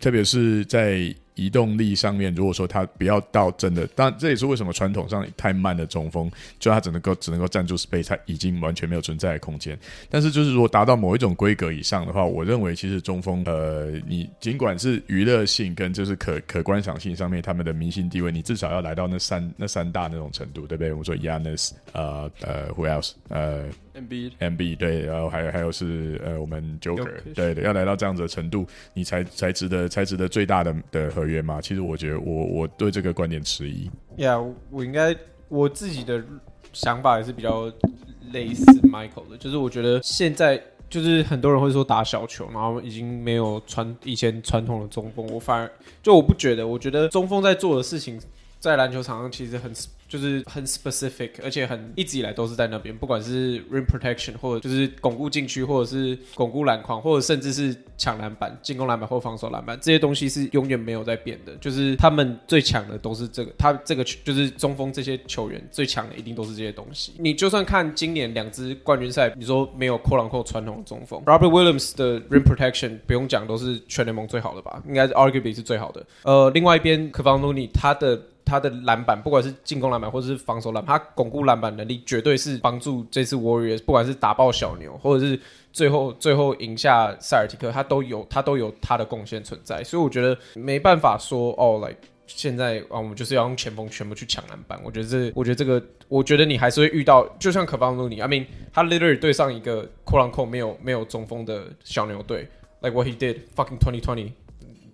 [0.00, 1.14] 特别是在。
[1.40, 9.78] 移动力上面，如果说他不要到真的，当然这也是为什么传统上太慢的中锋，就他只能够只能够站住 space，他已经完全没有存在的空间。
[10.10, 20.92] 但是就是如果达到某一种规格以上的话，我认为其实中锋，呃，你尽管是娱乐性跟就是可可观赏性上面，他们的明星地位，你至少要来到那三那三大那种程度，对不对？
[20.92, 23.12] 我们说 Yanis 呃呃，Who else？
[23.28, 23.64] 呃。
[24.00, 31.60] MB，MB 对，然后还有还有是呃，我们 Joker，对对，要来到这样子的程度，你才才值得才值得最大的的合约吗？
[31.60, 33.90] 其实我觉得我我对这个观点迟疑。
[34.16, 35.16] Yeah，我应该
[35.48, 36.22] 我自己的
[36.72, 37.72] 想法也是比较
[38.32, 45.70] 类似 Michael 的，就是我觉得现在就是很多人会说打小球，然后已经没有传以前传统的中锋，我反而
[46.02, 48.20] 就我不觉得，我觉得中锋在做的事情
[48.58, 49.72] 在篮球场上其实很。
[50.10, 61.54] 就是很 specific，而且很一直以来都是在那边，不管是 rim protection 或者就是巩固禁区，或者是巩固篮筐，或者甚至是抢篮板、进攻篮板或防守篮板，这些东西是永远没有在变的。
[61.60, 67.12] 就是他们最强的都是这个，他这个就是中锋这些球员最强的一定都是这些东西。
[67.18, 74.82] 你就算看今年两支冠军赛，你说没有扣篮扣传统的中锋，Robert Williams 的 rim protection 不用讲，都是全联盟最好的吧？
[74.88, 76.04] 应该是 arguably 是最好的。
[76.24, 78.20] 呃，另外一边 Kevon Looney 他的。
[78.50, 85.38] 他的篮板，不管是进攻篮板或者是防守篮板，他巩固篮板能力绝对是帮助这次 Warriors，不管是打爆小牛，或者是
[85.72, 89.84] 最后最后赢下塞尔提克，他都有他都有他的贡献存在。
[89.84, 94.80] 所以我觉得没办法说哦，来、like, 现在啊，我们就是要用前锋全部去抢篮板。
[94.84, 102.48] 我觉得这，我觉得这个，我觉得你还是会遇到，就像 Kevon Looney，I mean，他 literally 对上一个 quote unquote 没有没有中锋的小牛队
[102.82, 104.32] ，like what he did fucking twenty twenty。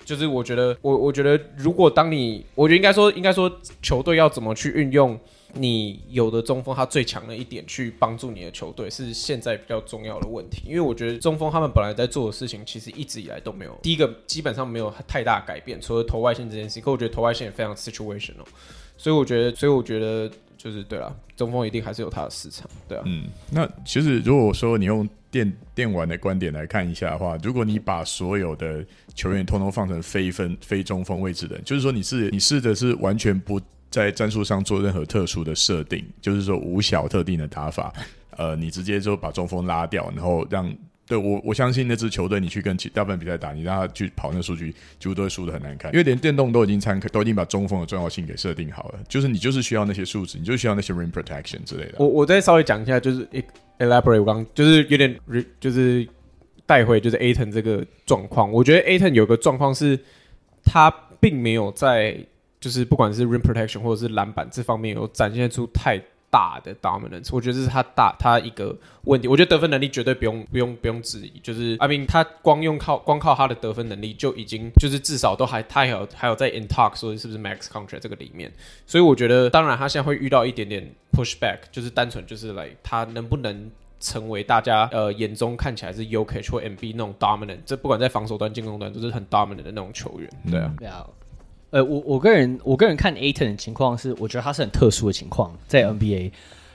[0.07, 3.51] 就是我觉得，我我觉得，如果当你，我觉得应该说，应该说，
[3.83, 5.19] 球队要怎么去运用
[5.55, 10.63] 你有的中锋他最强的一点去帮助你的球队，是现在比较重要的问题。
[10.65, 16.83] 因为我觉得中锋他们本来在做的事情，其实一直以来都没有，第一个基本上没有太大改变，除了投外线这件事情。
[16.85, 18.47] 可我觉得投外线也非常 situational，
[18.97, 23.03] 所以我觉得，所以我觉得就是对了，中锋一定还是有他的市场，对啊。
[23.07, 25.09] 嗯，那其实如果说你用。
[25.37, 28.83] 电电玩的观点来看一下的话，如果你把所有的
[29.15, 37.93] 球员通通放成非分非中锋位置的，就是说你是你试着是完全不在战术上做任何特殊的设定，就是说无小特定的打法，
[38.31, 40.75] 呃，你直接就把中锋拉掉，然后让。
[41.07, 45.93] 对我，我相信那支球队，你去跟其大部分比赛打，你让他去跑那数据，几乎都会输的很难看。
[45.93, 51.95] 因为连电动都已经参，都已经把中锋的重要性给设定好了，就是你就是需要那些数值，你就需要那些 rim protection 之类的。
[51.99, 53.25] 我我再稍微讲一下，就是
[53.79, 55.17] elaborate，我刚就是有点
[55.61, 56.05] 就是
[56.67, 58.51] 带回就是 Ayton 这个状况。
[58.51, 59.97] 我觉得 Ayton 有个状况是，
[60.65, 60.91] 他
[61.21, 62.19] 并没有在
[62.59, 66.03] 就是不管是 rim protection 或者是篮板这方面有展现出太。
[66.37, 69.27] 大的 dominance，我觉得这是他大他一个问题。
[69.27, 78.53] 我觉得得分能力绝对不用不用不用质疑，就是 I mean 他光用靠光靠他的得分能力就已经就是至少都还他还有还有在 in talk 说是不是 max contract 这个里面。
[78.85, 90.29] 所以我觉得，当然他现在会遇到一点点 pushback，就是单纯就是来他能不能成为大家呃眼中看起来是 UK 或 MB 那种 dominant，这不管在防守端进攻端都是很 dominant 的那种球员。
[90.51, 91.07] 对啊。
[91.77, 96.33] 呃，我我个人我个人看 Aton 的情况是，我觉得他是很特殊的情况在 NBA，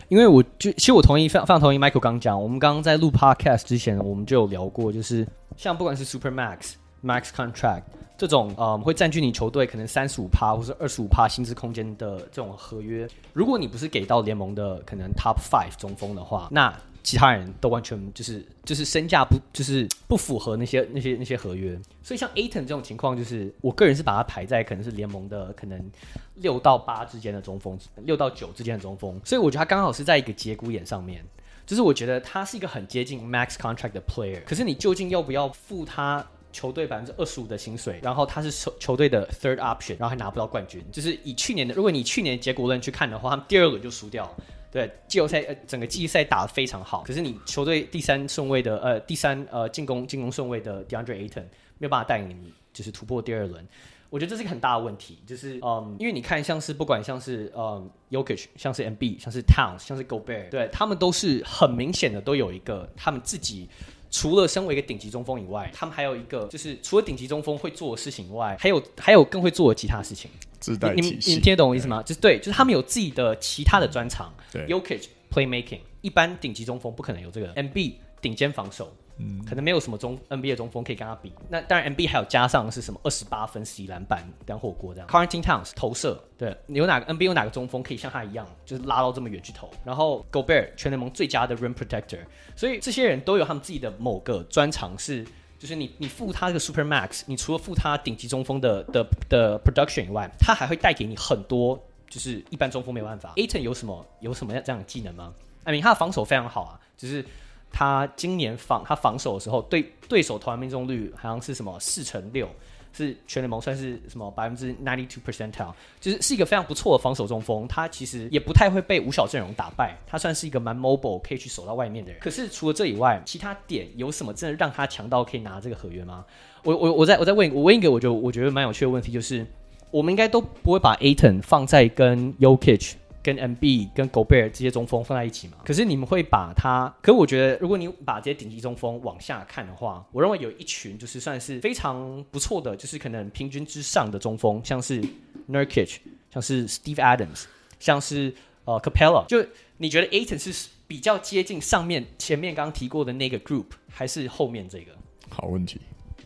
[0.09, 7.81] 因为我就其实我同意非常非常同意 Michael 刚讲，我们刚刚在录 Podcast 之前，我们就有聊过，就是像不管是 Super Max、Max Contract
[8.15, 16.71] 这种，呃，会占据你球队可能三十五趴或是二十五趴薪资空间的这种合约，如果你不是给到联盟的可能 Top Five 中锋的话，那
[17.03, 25.91] 其他人都完全就是就是身价不就是不符合那些那些那些合约，所以像 Aton 这种情况，就是我个人是把他排在可能是联盟的可能
[26.35, 31.23] 六到八之间的中锋，六到九之间的中锋，所以我觉得他刚好是在一个节骨眼上面，
[31.65, 44.35] 就是我觉得他是一个很接近 max contract 的 player，可是你究竟要不要付他球队百分之二十五的薪水，然后他是球球队的 third option，然后还拿不到冠军，就是以去年的，如果你去年结果论去看的话，他们第二轮就输掉了。
[44.71, 51.43] 对，季后赛呃，整个季赛打得非常好，可是你球队第三顺位的呃第三呃进攻进攻顺位的 DeAndre Ayton
[51.77, 53.67] 没有办法带领你就是突破第二轮，
[54.09, 63.67] 我觉得这是一个很大的问题，就是嗯，因为你看像是不管像是嗯 Jokic 像是 MB 像是 Towns 像是 Gobert，对他们都是很明显的都有一个他们自己
[64.09, 70.31] 除了身为一个顶级中锋以外，他们还有一个就是除了顶级中锋会做的事情以外，还有还有更会做的其他事情。
[70.61, 72.01] 自带你们你们听得懂我意思吗？
[72.03, 74.33] 就是对，就是他们有自己的其他的专长。
[74.53, 77.53] 对 y o k i c playmaking，一般顶级中锋不可能有这个。
[77.55, 81.33] MB 顶尖防守，嗯，可能没有什么中 NBA 的中锋可以跟他比。
[81.49, 85.09] 那当然，MB 还有加上是什么二十八分、十一篮板、两火锅这样。
[85.09, 89.71] Karl-Anthony Towns 投射，对，有哪个 NBA 有哪个中锋可以像他一样，就是拉到这么远去投？
[89.83, 92.19] 然后 Gobert 全联盟最佳的 rim protector，
[92.55, 95.25] 所以这些人都有他们自己的某个专长是。
[95.61, 103.33] 就是你，你付他这个 Super Max，你除了付他顶级中锋的的的 production 以外，他还会带给你很多，就是一般中锋没办法。
[103.35, 105.31] a t o n 有什么有什么样这样的技能吗
[105.63, 107.23] ？I mean，他的防守非常好啊，就是
[107.71, 112.49] 他今年防他防守的时候，对对手投篮命中率好像是什么四成六。
[112.93, 117.67] 是全联盟算是什么百分之 ninety two percentile，就是是一个非常不错的防守中锋。
[117.67, 122.19] 他其实也不太会被五小阵容打败，他算是一个蛮 mobile，可以去守到外面的人。
[122.21, 126.25] 可是除了这以外，其他点有什么真的让他强到可以拿这个合约吗？
[126.63, 129.45] 我我我再我再问我问一个，我就我觉得蛮有趣的问题，就是
[129.89, 135.57] 我们应该都不会把 Aton 放在跟 Yo Kitch 跟 MB 跟 Gobert 这些中锋放在一起嘛？
[135.65, 136.93] 可是你们会把他？
[137.01, 145.01] 可是我觉得，如果你把这些顶级中锋往下看的话，我认为有一群就是算是非常不错的，就是可能平均之上的中锋，像是
[145.49, 145.97] Nurkic，
[146.33, 147.45] 像是 Steve Adams，
[147.79, 148.33] 像是
[148.65, 149.25] 呃 Capella。
[149.27, 149.45] 就
[149.77, 154.91] 你觉得 Ayton 是比较接近上面前面刚刚提过的那个 group，还是后面这个？
[155.29, 155.79] 好问题，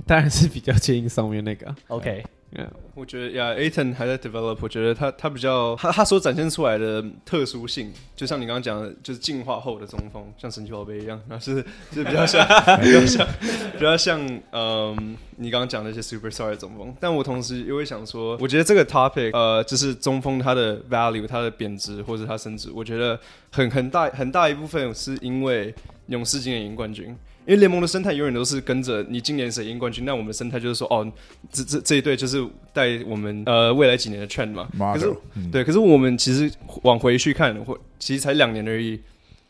[0.08, 1.75] 当然是比较接近上面那个。
[1.88, 2.23] OK。
[2.58, 4.58] Yeah, 我觉得呀、yeah,，Ayton 还在 develop。
[4.62, 11.56] 我觉得他他比较他 他所展现出来的特殊性，就像你刚刚讲的，就是进化后的中锋，像神奇宝贝一样，那是
[11.91, 12.48] 是比较像
[12.80, 13.28] 比较像
[13.74, 16.96] 比较像嗯，你刚刚讲那些 superstar 的中锋。
[16.98, 23.20] 但我同时又会想说，我觉得这个 topic 呃，就是中锋它的 value、它的贬值或者它升值，我觉得
[23.52, 25.76] 很很大很大一部分是因为
[26.08, 27.13] 勇士今年赢冠军。
[27.45, 31.05] 因为联盟的生态永远都是跟着你今年谁赢冠军，那我们的生态就是说，哦，
[31.51, 34.67] 这这这一队就是带我们呃未来几年的 trend 嘛。
[34.93, 38.99] 可是，嗯、对，可是我们其实往回去看，或其实才两年而已。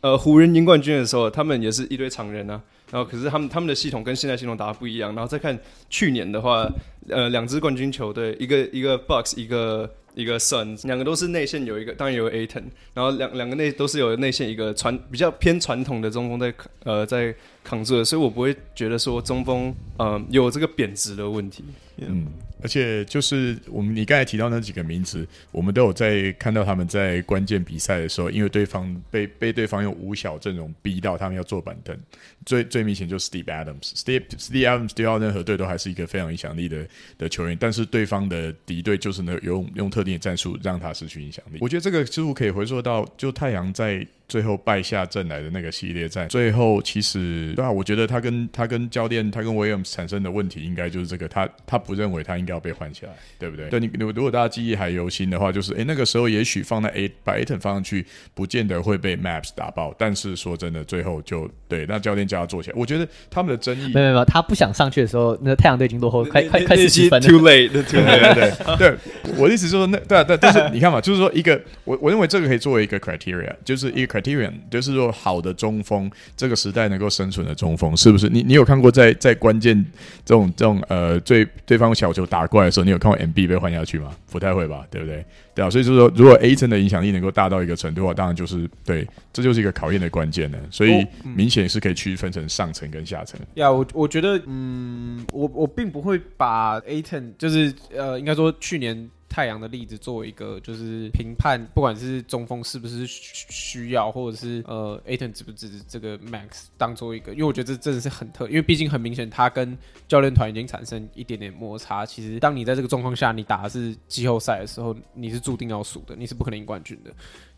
[0.01, 2.61] 呃，湖人赢冠军的时候，他们也是一堆常人啊。
[2.91, 5.15] 然后，可是他们他们的系统跟现在系统打的不一样。
[5.15, 5.57] 然后再看
[5.89, 6.69] 去年的话，
[7.09, 9.89] 呃，两支冠军球队，一个一个 Bucks，一个。
[10.15, 21.63] 一个省两个都是内线有一个，当然有 Aton，然后两两个内都是有内线一个传比较偏传统的中锋在呃在扛住的，所以我不会觉得说中锋呃有这个贬值的问题。
[21.97, 22.25] 嗯，
[22.61, 31.97] 而且就是我们你刚才提到那几个名词，我们都有在看到他们在关键比赛的时候，因为对方被被对方用五小阵容逼到，他们要坐板凳。
[32.45, 36.87] 最最明显就是 Steve Adams，Steve Steve Adams 丢到任何队都还是一个非常影响力的
[37.17, 41.59] 的球员，但是对方的敌对就是呢用用特定的战术让他失去影响力。
[41.61, 44.05] 我觉得这个似乎可以回溯到就太阳在。
[44.27, 53.69] 最后败下阵来的那个系列战，最后其实对啊，我觉得他跟他跟教练他跟 Williams 产生的问题，应该就是这个，他他不认为他应该要被换下来，对不对？
[53.69, 68.97] 对你如果大家记忆还犹新的话，就是哎、欸，那个时候也许放在 A 把 Ayton 放上去，不见得会被 Maps 打爆，但是说真的，最后就对那教练叫他做起来，我觉得他们的争议，没有没有，他不想上去的时候，那太阳队已经落后快快快十几分了，too late，too late，对对对，
[69.37, 74.95] 我的意思就是说那对啊对，但是你看嘛，就是说一个我我认为这个可以作为一个 criteria，就是一个 criterion，就是。
[74.95, 78.29] 说好的中锋，这个时代能够生存的中锋，是不是？
[78.29, 79.75] 你你有看过在在关键
[80.23, 84.15] 这种这种呃，对对方小球打过来的时候，你有看过 MB 被换下去吗？
[84.31, 85.25] 不太会吧，对不对？
[85.53, 90.57] 对啊，所以就是说，如果 Ayton 的影响力能够大到一个程度的话，当然就是对，这就是一个考验的关键了。
[90.71, 93.37] 所以明显是可以区分成上层跟下层。
[93.55, 99.09] 呀、oh, 嗯，我我觉得，嗯，我我并不会把 Ayton 就是呃，应该说去年。
[99.35, 112.05] 太阳的例子作为一个就是评判，不管是中锋是不是需要，或者是呃 a t o n 值不值这个 Max 当做一个，因为我觉得这真的是很特，因为毕竟很明显他跟教练团已经产生一点点摩擦。
[112.05, 117.13] 其实当你在这个状况下，你打的是季后赛的时候，你是注定要输的，你是不可能赢冠军的。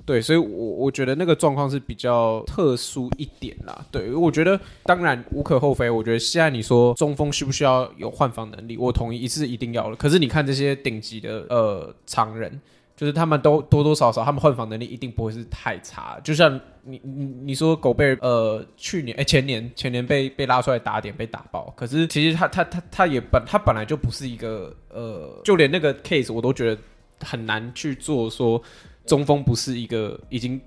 [0.08, 3.86] 对，所以我，我觉得那个状况是比较特殊一点啦。
[3.92, 5.90] 对，我觉得当然无可厚非。
[5.90, 9.98] 我觉得现在你说中锋需不需要有换防能力，我同意，是一定要的。
[9.98, 12.58] 可是你看这些顶级的呃常人，
[12.96, 16.18] 就是他们都多多少少，他们换防能力一定不会是太差。
[16.24, 26.82] 就像你你你说狗贝呃去年哎、前年前年被被拉出来打点被打爆，可是其实他他他他也本他本来就不是一个呃，就连那个 case 我都觉得
[27.26, 28.64] 很难去做说。
[29.08, 30.62] 中锋不是一个已经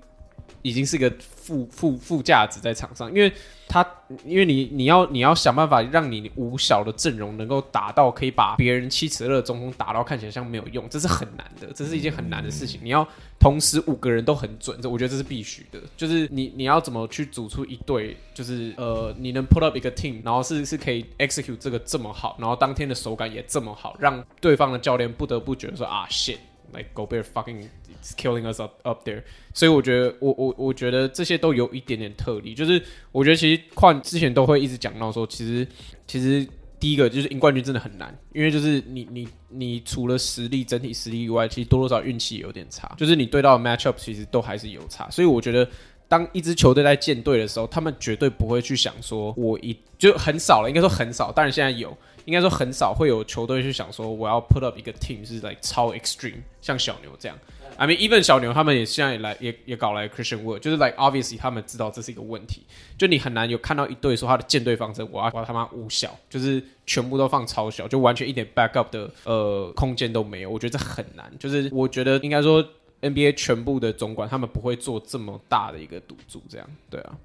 [0.61, 3.31] 已经是一个负负负价值在场上，因为
[3.67, 3.85] 他
[4.25, 12.79] 因为你你要你要想办法让你五小的阵容能够打到可以把别人七尺二的中锋打到看起来像没有用，这是很难的，这是一件很难的事情。
[12.83, 13.07] 你要
[13.39, 15.79] 同时五个人都很准，这我觉得这是必须的。
[15.97, 26.37] 就是你你要怎么去组出一队，就是呃你能 put up 一个 team，然后是是可以 execute 这个这么好，然后当天的手感也这么好，让对方的教练不得不觉得说啊 shit。
[26.73, 27.67] Like Gobert fucking
[28.01, 32.81] it's killing us up up there，所以我觉得我我我觉得这些都有一点点特例，就是
[33.11, 35.67] 我觉得其实矿之前都会一直讲到说，其实
[36.07, 36.47] 其实
[36.79, 45.69] 第一个就是赢冠军真的很难，因为就是你你你除了实力整体实力以外，其实多多少运气有点差，就是你对到的 matchup 其实都还是有差，所以我觉得
[46.07, 51.95] 当一支球队在建队的时候，他们绝对不会去想说我一就很少了，应该说很少，当然现在有。
[52.25, 57.37] 应该说很少会有球队去想说我要 put up 一个 team 是 like 超 extreme，像小牛这样。
[57.77, 62.61] I mean even 小牛他们也现在也来也也搞来 Christian Wood，就是 like obviously 他们知道这是一个问题。
[62.97, 70.49] 就你很难有看到一队说他的建队方针，我要我他妈五小，就是全部都放超小，就完全一点 backup 的呃空间都没有。
[70.49, 71.31] 我觉得这很难。
[71.39, 72.63] 就是我觉得应该说
[73.01, 77.17] NBA 全部的总管他们不会做这么大的一个赌注，这样对啊。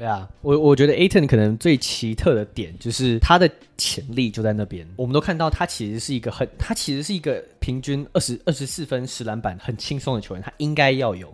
[0.00, 4.88] 对啊，我我觉得 Aton 可能最奇特的点就是他的潜力就在那边。
[4.96, 11.30] 我们都看到他其实是一个很，他其实是一个平均二十二十四分十篮板很轻松的球员，他应该要有。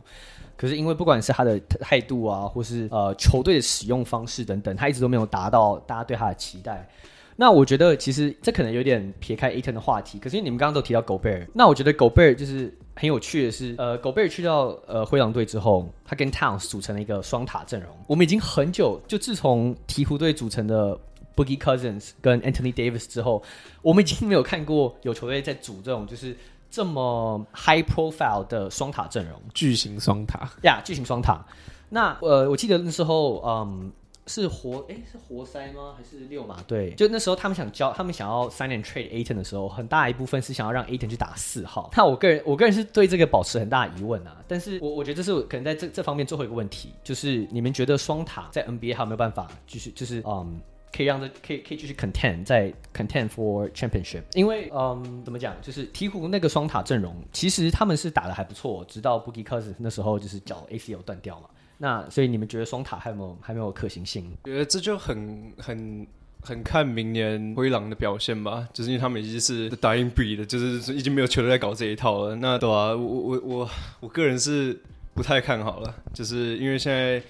[0.56, 6.88] 可是因为不管是他的态度啊，或是呃球队的使用方式等等，他一直都没有达到大家对他的期待。
[7.36, 10.18] 那我觉得其实这可能有点撇开 Ayton 的话题。
[10.18, 12.76] 可是你们刚刚都提到 Gobert，那我觉得 Gobert 就是。
[12.98, 17.90] 很有趣的是，呃，狗贝尔去到呃灰狼队之后，他跟 Towns 组成了一个双塔阵容。
[18.06, 20.98] 我们已经很久，就自从鹈鹕队组成的
[21.36, 23.42] Boogie Cousins 跟 Anthony Davis 之后，
[23.82, 26.34] 我们已经没有看过有球队在组这种就是
[26.70, 31.44] 这么 high profile 的双塔阵容，巨型双塔呀，巨型双塔。
[31.90, 33.92] 那呃，我记得那时候，嗯。
[34.26, 35.94] 是活诶，是活塞吗？
[35.96, 36.60] 还是六马？
[36.62, 41.90] 对，就那时候他们想交，他们想要 sign and trade Ayton 的时候，很大一部分是想要让 Ayton 去打四号。
[41.96, 44.42] 那我个人，我个人是对这个保持很大的疑问啊。
[44.48, 50.60] 但是我我觉得这是可能在这这方面最后一个问题，就是你们觉得双塔在 NBA 还有没有办法继续，就是嗯，
[50.92, 54.22] 可以让这可以可以继续 contend 在 contend for championship？
[54.34, 61.48] 因为嗯，怎么讲，就是鹈鹕那个双塔阵容，其实他们是打的还不错，直到 Boogie Cousins 那时候就是脚 ACL 断掉嘛。
[61.78, 64.30] 那所以你们觉得双塔还有没有还没有可行性？
[64.44, 66.06] 觉得这就很很
[66.42, 72.36] 很看明年灰狼的表现吧，就是因为他们已经是 the dying breed 的，就是已经没有球队在搞这一套了。
[72.36, 73.70] 那对啊，我我我
[74.00, 74.78] 我个人是
[75.14, 77.22] 不太看好了，就是因为现在，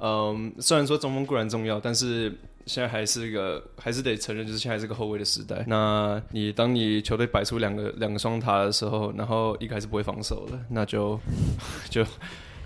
[0.00, 2.32] 嗯，虽然说中锋固然重要，但是
[2.66, 5.64] 现在还是一个，还是得承认，就是现在是个后卫的时代。
[5.68, 11.18] 那你当你球队摆出两个两个双塔的时候，然后一个还是不会防守了，那就
[11.88, 12.04] 就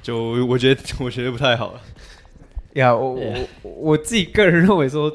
[0.02, 1.80] 就我觉得我觉得不太好了。
[2.74, 5.12] 呀、yeah，我我我自己个人认为说，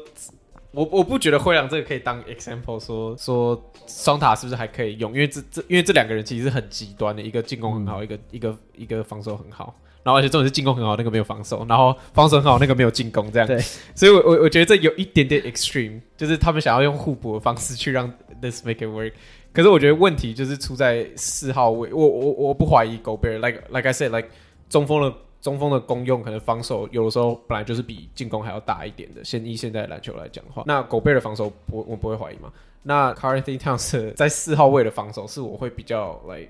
[0.72, 13.48] 我我不觉得灰狼这个可以当 example 说说双塔是不是还可以用，因为这这因为这两个人其实是很极端的，一个进攻很好，嗯、一个一个一个防守很好，然后而且重点是进攻很好，那个没有防守，然后防守很好，那个没有进攻，这样。
[13.48, 13.58] 对，
[13.94, 18.12] 所以我我我觉得这有一点点 extreme，就是他们想要用互补的方式去让
[18.42, 19.12] this make it work。
[19.54, 24.28] 可是我觉得问题就是出在四号位，我我我不怀疑 Gobert，like like I said，like
[24.68, 25.12] 中锋的。
[25.42, 29.24] 中锋的功用可能防守有的时候本来就是比进攻还要大一点的。
[29.24, 32.52] 现以现在篮球来讲话，那狗贝的防守我我不会怀疑嘛。
[32.82, 36.48] 那 Karl-Anthony Towns 在四号位的防守是我会比较来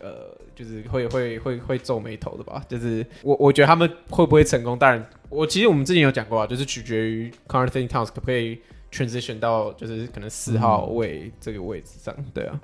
[0.00, 2.64] 呃，就是会会会会皱眉头的吧。
[2.68, 4.76] 就是我我觉得他们会不会成功？
[4.76, 8.60] 当然，我其实我们之前有讲过啊，就是取决于 Karl-Anthony Towns 可不可以
[8.90, 12.60] transition 到就是可能四号位这个位置上，对啊。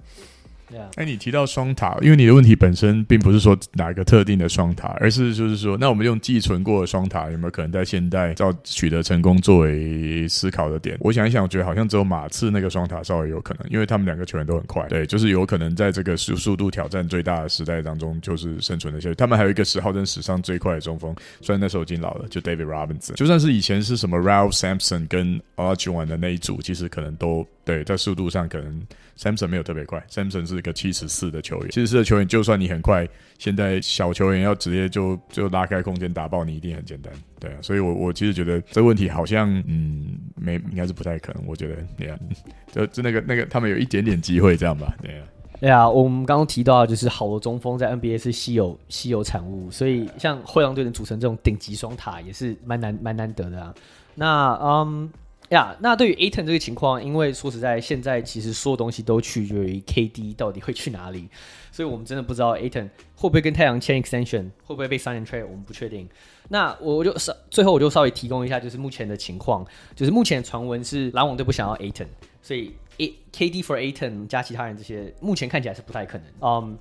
[0.96, 10.96] 哎你提到双塔，因为你的问题本身并不是说哪个特定的双塔，而是就是说，那我们用寄存过的双塔有没有可能在现代造取得成功作为思考的点？
[11.00, 19.14] 我想一想，我觉得好像只有马刺那个双塔稍微有可能，因为他们两个球员都很快，对，就是有可能在这个速速度挑战最大的时代当中，就是生存的下去。
[19.14, 27.46] 他们还有一个十号，真史上最快的中锋，虽然那时候已经老了，就 David Robinson，就算是以前是什么 Ralph Sampson 跟 Olajuwon 的那一组，其实可能都。
[27.68, 28.82] 对，在速度上可能
[29.18, 33.06] Samson 没有特别快，Samson 是一个七十四的球员，七十四的球员，就算你很快，
[33.38, 37.12] 现在小球员要直接就就拉开空间打爆你，一定很简单。
[37.38, 42.18] 对啊，所以我我其实觉得这个问题好像嗯没应该是不太可能，我觉得对啊
[42.72, 45.26] 就就那个那个他们有一点点机会这样吧，对啊。
[45.60, 53.74] 对啊，我们刚刚提到就是好的中锋在 NBA 是稀有稀有产物，所以像灰狼队能组成这种顶级双塔也是蛮难蛮难得的啊。
[54.14, 55.10] 那嗯。
[55.50, 61.26] 呀那对于 Aton 这个情况，因为说实在，现在其实所有东西都取决于 KD 到底会去哪里，
[61.72, 66.06] 所以我们真的不知道 Aton 会不会跟太阳签 extension，会不会被 sign trade，我们不确定。
[66.50, 72.08] 那我我就稍最后我就稍微提供一下，就是目前的情况，就是目前传闻是篮网队不想要 Aton，
[72.42, 76.26] 所以 A KD for Aton 加其他人这些，目前看起来是不太可能。
[76.42, 76.78] 嗯，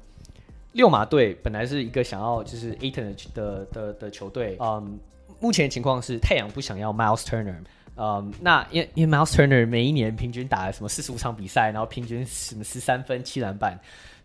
[0.73, 4.99] 六马队本来是一个想要就是 Aton 的的的的球队，嗯，
[5.39, 7.55] 目前的情况是太阳不想要 Miles Turner。
[7.97, 13.79] 嗯，那因为因为 Miles Turner 每一年平均打了什么四十五场比赛，然后平均什么十三分七篮板，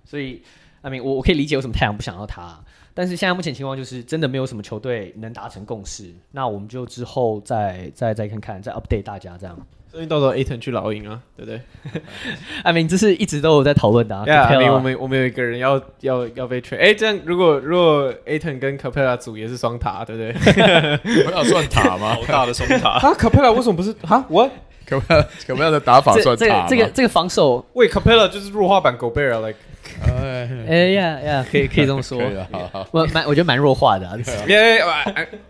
[0.05, 0.43] 所以
[0.83, 2.59] I mean 我我可以理解为什么太阳不想要他，
[2.93, 9.57] 但是现在目前情况就是真的没有什么球队能达成共识，那我们就之后再再再看看，再 update 大家这样。
[9.91, 11.61] 所以到时候 Ayton 去老鹰啊，对不对？
[12.65, 14.25] I mean 这是一直都有在讨论的啊。
[14.27, 20.35] Yeah, I mean, 我们我们有一个人要要要被 trade，哎，这样如果如果 Ayton 跟 Capella 组也是双塔，对不对？
[21.27, 22.15] 我要算塔吗？
[22.17, 24.25] 好大的双塔啊！Capella 为什么不是啊
[24.89, 26.67] ？What？Capela 的打法算塔吗？
[26.69, 29.59] 这个这个防守，喂，Capela 就是弱化版 Gobert，like。
[30.69, 32.21] 哎呀呀，可以可以这么说，
[32.93, 34.19] 我蛮我觉得蛮弱化的，
[34.49, 34.81] 因为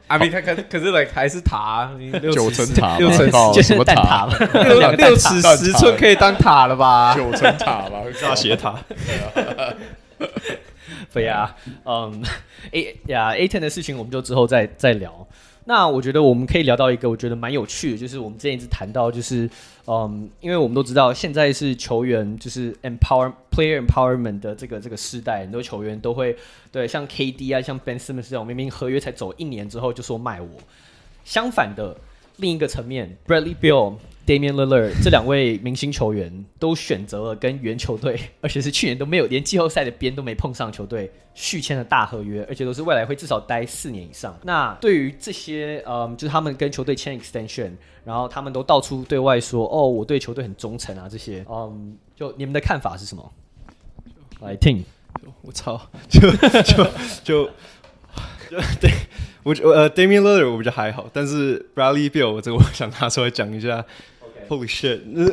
[0.09, 1.91] 阿明他可可是 like 还是塔，
[2.33, 7.15] 九层塔，六层 就是蛋塔嘛， 六六尺十寸可以当塔了吧？
[7.15, 8.75] 九层塔吧，大斜塔。
[11.13, 11.55] 对呀，
[11.85, 12.23] 嗯
[12.73, 15.27] ，A 呀，Ayton 的事情我们就之后再再聊。
[15.65, 19.49] 那我觉得我们可以聊到一个我觉得蛮有趣的，就是我们之前一直谈到，就是
[19.87, 26.37] 嗯，因为我们都知道现在是球员就是 empower player empowerment 的这个这个时代，很多球员都会
[26.71, 30.49] 对像 KD 啊，像 Ben Simmons 这种明明合约才走一年之后就说卖我。
[31.25, 31.97] 相反的
[32.37, 33.95] 另一个层面，Bradley Beal。
[34.25, 44.39] Damian Lillard 这两位明星球员都选择了跟原球队， 而且是去年都没有连季后赛的边都没碰上球队续签的大合约，而且都是未来会至少待四年以上。
[44.45, 47.73] 那对于这些，嗯，就是他们跟球队签 extension，
[48.05, 53.33] 然后他们都到处对外说，哦，我对球队很忠诚啊，这些，嗯，就你们的看法是什么？
[54.41, 54.85] 来听，
[55.43, 56.85] 我操，就就
[57.25, 57.45] 就，
[58.51, 58.91] 就对。
[59.45, 63.85] 我呃，Damian Lillard 我觉得还好，但是 Bradley Beal 这个我想拿出来讲一下。
[64.49, 65.01] Holy shit！
[65.07, 65.31] 那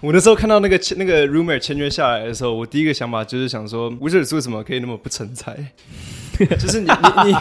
[0.00, 5.56] 我那时候看到那个那个 rumor 签约下来的时候，我第一个想法就是想说，Wizards 为什么可以那么不成才？
[6.38, 7.36] 就是你你你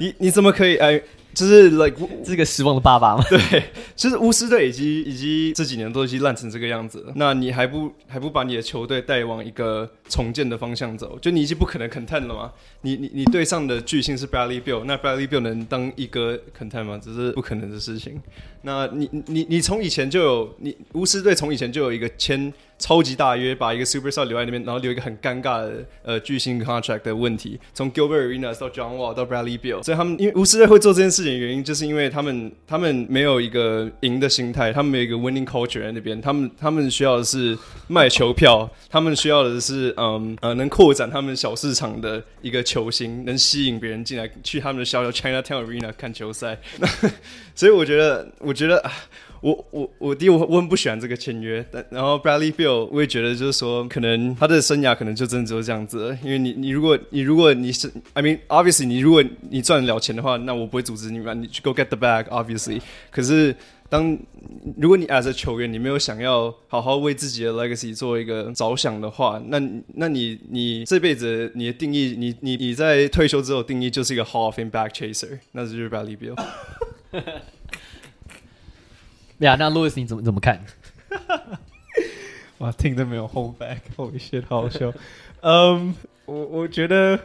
[0.00, 1.00] 你你怎么可以哎？
[1.36, 3.22] 就是 like 这个失望的爸爸吗？
[3.28, 3.62] 对，
[3.94, 11.18] 其实巫师队以及以及这几年都已经烂成这个样子了，那你还不还不把你的球队带往一个重建的方向走？
[11.20, 12.50] 就你已经不可能 content 了吗？
[12.80, 16.98] 你你你队上的巨星是 Bradley Bill，那 Bradley Bill 能当一哥 content 吗？
[17.04, 18.18] 这是不可能的事情。
[18.62, 37.56] 那你你你从以前就有你巫师队从以前就有一个签超级大约，把一个 superstar 留在那边，然后留一个很尴尬的呃巨星 contract 的问题，从 Gilbert Arenas 到 John Wall 到 Bradley Beal，所以他们因为巫师队会做这件事情的原因，就是因为他们他们没有一个赢的心态，他们没有一个 winning culture 在那边，他们他们需要的是
[37.88, 46.58] 卖球票，他们需要的是嗯呃能扩展他们小市场的一个球星，能吸引别人进来去他们的小小 Chinatown Arena 看球赛，
[47.54, 48.90] 所以我觉得我觉得。
[49.46, 62.80] 我我我第一我我很不喜欢这个签约，但然后 Bradley Beal 我也觉得就是说，可能他的生涯可能就真的只有这样子，因为你你如果你如果你是 I mean obviously 你如果你赚得了钱的话，那我不会阻止你嘛，你去 go get the bag obviously。
[63.08, 63.54] 可是
[63.88, 64.18] 当
[64.76, 69.62] 如果你 as a 球员，你没有想要好好为自己的 legacy 做一个着想的话，那
[69.94, 76.34] 那你你这辈子你的定义，你你你在退休之后定义就是一个 Hall of Fame back chaser，那就是 Bradley Beal。
[79.38, 80.64] 呀，那路易斯你怎么怎么看？
[82.58, 84.92] 哇，听着没有 hold back，Holy shit，好好笑。
[85.42, 87.18] 嗯，我我觉得，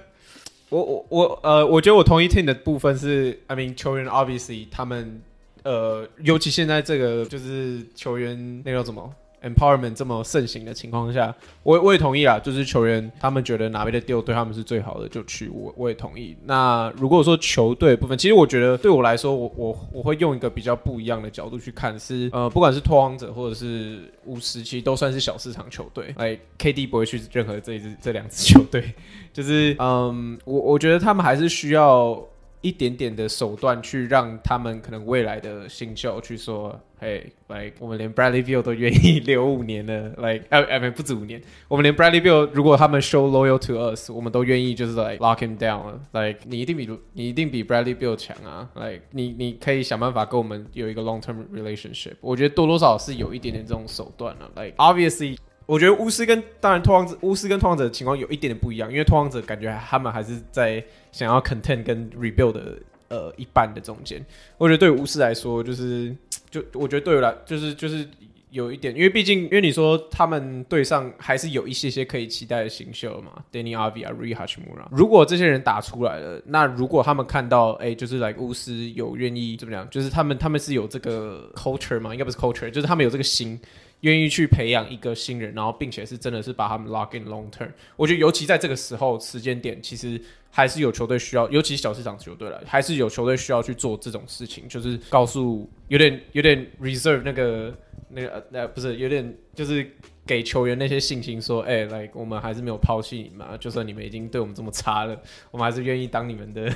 [0.69, 5.21] 我我我呃，我觉得我同意听的部分是，I mean 球员 obviously 他们
[5.63, 9.13] 呃，尤其现在这个就是球员那个什么。
[9.43, 11.33] Empowerment 这么盛行的情况下，
[11.63, 12.39] 我我也同意啦。
[12.39, 15.49] 就是球员他们觉得哪边的 deal 对他们是最好的，就去。
[15.49, 16.37] 我我也同意。
[16.45, 26.13] 那如果说球队部分，其实我觉得对我来说，我我我会用一个比较不一样的角度去看，是呃，不管是拓荒者或者是巫师，其实都算是小市场球队。
[26.17, 28.93] 哎，KD 不会去任何这一支这两支球队，
[29.33, 32.23] 就是嗯，我我觉得他们还是需要。
[32.61, 45.57] 一点点的手段去让他们可能未来的新秀去说，嘿，like 我们连 Bradley Beal 都愿意留五年了，like 哎哎不止五年，我们连 Bradley Beal 如果他们 show loyal to us，我们都愿意就是 like lock him
[45.57, 55.37] down 了，like 你一定比你一定比 Bradley Beal 强啊，like 你你可以想办法跟我们有一个 long term relationship，我觉得多多少少是有一点点这种手段了，like obviously。
[55.71, 64.21] 我觉得巫师跟当然拓荒者，巫师跟拓荒者的情况有一点点不一样，因为拓荒者感觉他们还是在想要 content 跟 rebuild 的呃一半的中间。
[64.57, 66.13] 我觉得对于巫师来说，就是
[66.49, 68.05] 就我觉得对于来就是就是
[68.49, 74.89] 有一点，因为毕竟因为你说他们队上还是有一些些可以期待的新秀嘛，Deni Avdija、Rui Hachimura。
[74.91, 83.57] 如果这些人打出来了，那如果他们看到哎、就是来、巫师有愿意怎么样，就是他们他们是有这个 culture 嘛，应该不是 culture，就是他们有这个心。
[84.01, 87.69] 愿意去培养一个新人，然后并且是真的是把他们 lock in long term。
[87.95, 97.73] 我觉得尤其在这个时候时间点，其实还是有球队需要，尤其小市场球队了，还是有球队需要去做这种事情，就是告诉有点有点 reserve 那个
[98.09, 99.89] 那个呃不是有点就是
[100.25, 105.21] 给球员那些信心，说哎，来、我们还是没有抛弃你们，就算你们已经对我们这么差了，
[105.51, 106.73] 我们还是愿意当你们的。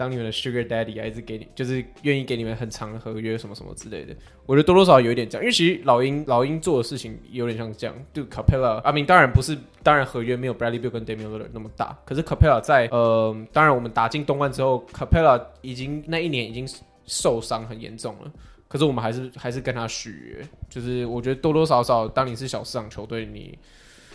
[0.00, 4.16] 当你们的 Sugar Daddy 还是给你，就是愿意给你们很长的合约什么什么之类的。
[4.46, 7.94] 我觉得多多少少有一点这样，因为其实老鹰老鹰做的事情有点像这样。
[8.14, 11.98] 就 Capela，I mean 当然不是，当然合约没有 Bradley Beal 跟 Damian l i l l a r 那么大。
[12.06, 16.66] 可是 Capela 在呃，当然我们打进东冠之后，Capela 已经那一年已经
[17.04, 18.32] 受伤很严重了。
[18.68, 20.48] 可是我们还是还是跟他续约。
[20.70, 23.58] 就是我觉得多多少少，当你是小市场球队，你。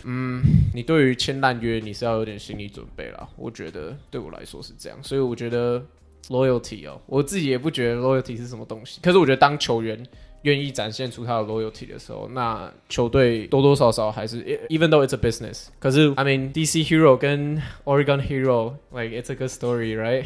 [0.08, 0.40] 嗯，
[0.72, 3.26] 你对于签烂约你是要有点心理准备啦。
[3.36, 5.82] 我觉得对我来说是这样，所以我觉得
[6.28, 9.00] loyalty 哦，我自己也不觉得 loyalty 是什么东西。
[9.02, 10.00] 可是我觉得当球员
[10.42, 15.66] 愿意展现出他的 loyalty 的时候，那球队多多少少还是 even though it's a business。
[15.80, 20.24] 可是 I mean DC Hero 跟 Oregon Hero like it's a good story, right？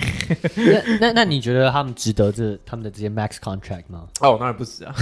[1.01, 4.09] 那那那你觉得他们值得这他们的这些 max contract 吗？
[4.20, 4.95] 哦，当然不值啊，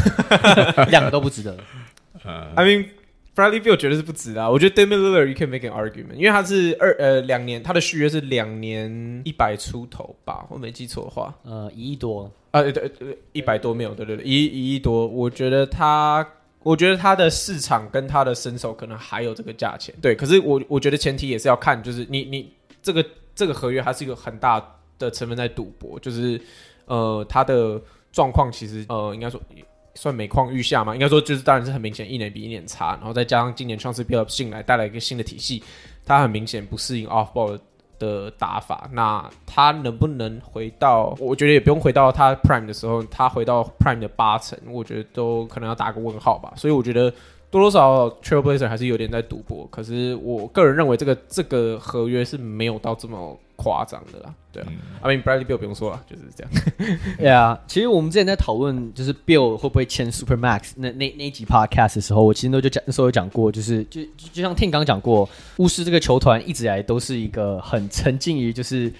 [0.88, 1.56] 两个都不值得。
[2.22, 2.86] 呃，I mean。
[3.38, 4.50] Bradley Beal 绝对是不值啊！
[4.50, 16.26] 我觉得 Damian Lillard you can make an argument，因为他是二呃两年，他的续约是两年一百出头吧，我没记错的话，呃一亿多啊，对对对，一百多没有，对对对，一一亿多，我觉得他，
[16.64, 24.60] 我觉得他的市场跟他的身手可能还有这个价钱，对，可是我我觉得前提也是要看，就是你你这个这个合约还是一个很大
[24.98, 26.40] 的成分在赌博，就是
[26.86, 27.80] 呃他的
[28.10, 29.40] 状况其实呃应该说。
[30.00, 30.94] 算每况愈下嘛？
[30.94, 32.90] 应该说就是，当然是很明显，一年比一年差。
[32.92, 35.60] 然后再加上今年创世 Billups 进来，带来一个新的体系，
[36.06, 37.58] 他很明显不适应 off ball
[37.98, 38.88] 的打法。
[38.92, 41.16] 那他能不能回到？
[41.18, 46.52] 我觉得也不用回到他 prime 的时候，他回到 prime 的八成，我觉得都可能要打个问号吧。
[46.54, 47.12] 所以我觉得
[47.50, 49.66] 多多少少 Trailblazer 还是有点在赌博。
[49.70, 53.38] 可是我个人认为，这个这个合约是没有到这么。
[53.60, 57.16] 夸张的啦，对啊、嗯、，I mean Bradley Bill 不用说了，就是这样。
[57.18, 64.00] 对啊，其实我们之前在讨论就是 Bill 会不会签 Supermax 那那那集 Podcast 的时候，我其实都就讲那时候有讲过，就是就
[64.32, 68.92] 就像 Tim 刚讲过，巫师这个球团一直以来都是一个很沉浸于就是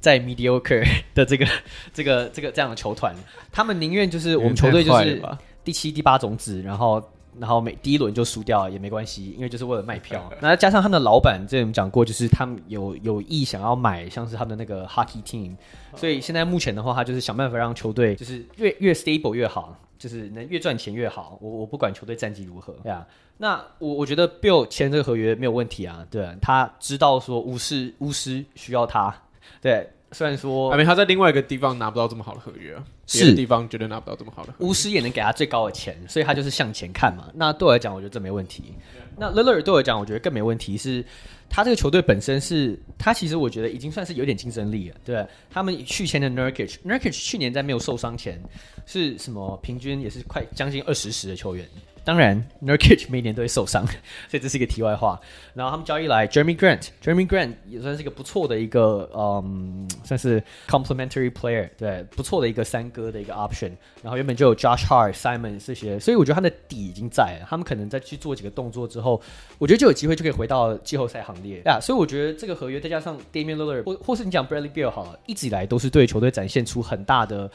[0.00, 1.46] 在 mediocre 的这个
[1.92, 3.14] 这个这个这样的球团，
[3.52, 5.22] 他们宁愿就是我们球队就是
[5.62, 7.04] 第七第八种子，然后。
[7.40, 10.30] 然后每第一轮就输掉也没关系，因为就是为了卖票。
[10.40, 15.56] 那加上他们的老板，之前我们讲过，就是他们有有意想要买，像是他们的那个 hockey team，
[15.96, 21.38] 所以现在目前的话，他就是想办法让球队就是越越 stable 越好，就是能越赚钱越好。
[21.40, 23.06] 我我不管球队战绩如何，对啊。
[23.38, 29.14] 那我我觉得 Bill 签这个合约没有问题啊，对啊，他知道说巫师巫师需要他，
[29.60, 29.90] 对。
[30.10, 34.54] 虽然说，因为他在另外一个地方拿不到这么好的合约啊，是地方绝对拿不到这么好的。
[34.58, 37.30] 巫师也能给他最高的钱，所以他就是向前看嘛。
[37.34, 38.74] 那对我来讲，我觉得这没问题。
[39.16, 41.04] 那 Lillard 对我来讲，我觉得更没问题是，
[41.48, 44.96] 他这个球队本身是，他其实我觉得已经算是有点竞争力了。
[45.04, 48.40] 对，他们续签的 Nurkic，Nurkic 去年在没有受伤前
[48.86, 51.66] 是什么平均也是快将近二十十的球员。
[52.04, 53.84] 当然，Nurkic 每年都会受伤，
[54.30, 55.20] 所以这是一个题外话。
[55.52, 63.70] 然后他们交易来 Jeremy Grant，Jeremy Grant 也算是一个不错的一个，嗯，算是 complementary player，对，不错的一个三哥的一个 option。
[64.02, 67.46] 然后原本就有 Josh Hart、Simon 这些，所以我觉得他的底已经在了。
[67.48, 69.20] 他们可能再去做几个动作之后，
[69.58, 71.78] 我觉得就有机会就可以回到季后赛行列呀。
[71.78, 77.50] Yeah, 所以我觉得这个合约再加上 Damian Lillard，或或是你讲 Bradley Beal 好了，一直以来都是对球队展现出很大的。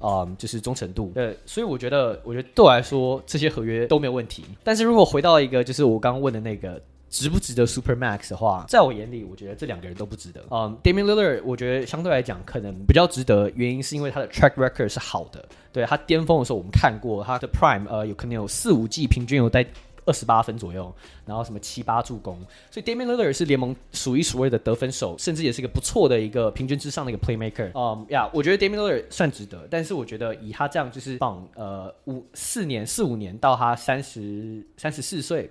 [0.00, 1.10] 嗯，就是忠诚度。
[1.12, 4.44] 对，所以我觉得，我觉得对我来说，这些合约都没有问题。
[4.62, 10.44] 但是如果回到一个，就是我刚刚问的那个，值不值得 Super Max 的话，在我眼里，我觉得这两个人都不值得。
[10.50, 15.48] 嗯，Damian Lillard，我觉得相对来讲可能比较值得，原因是因为他的 Track Record 是好的。
[15.72, 19.66] 对，他巅峰的时候，我们看过他的 Prime，呃，有可能有四五季平均有在。
[20.06, 20.90] 二十八分左右，
[21.26, 22.34] 然后什么七八助攻，
[22.70, 27.70] 所以 Damian Lillard 是联盟数一数二的得分手，甚至也是一个不错的一个平均之上的一个 playmaker。
[27.74, 35.50] 嗯呀，我觉得 Damian Lillard 算值得，但是我觉得以他这样就是放呃五四年四五年到他三十三十四岁，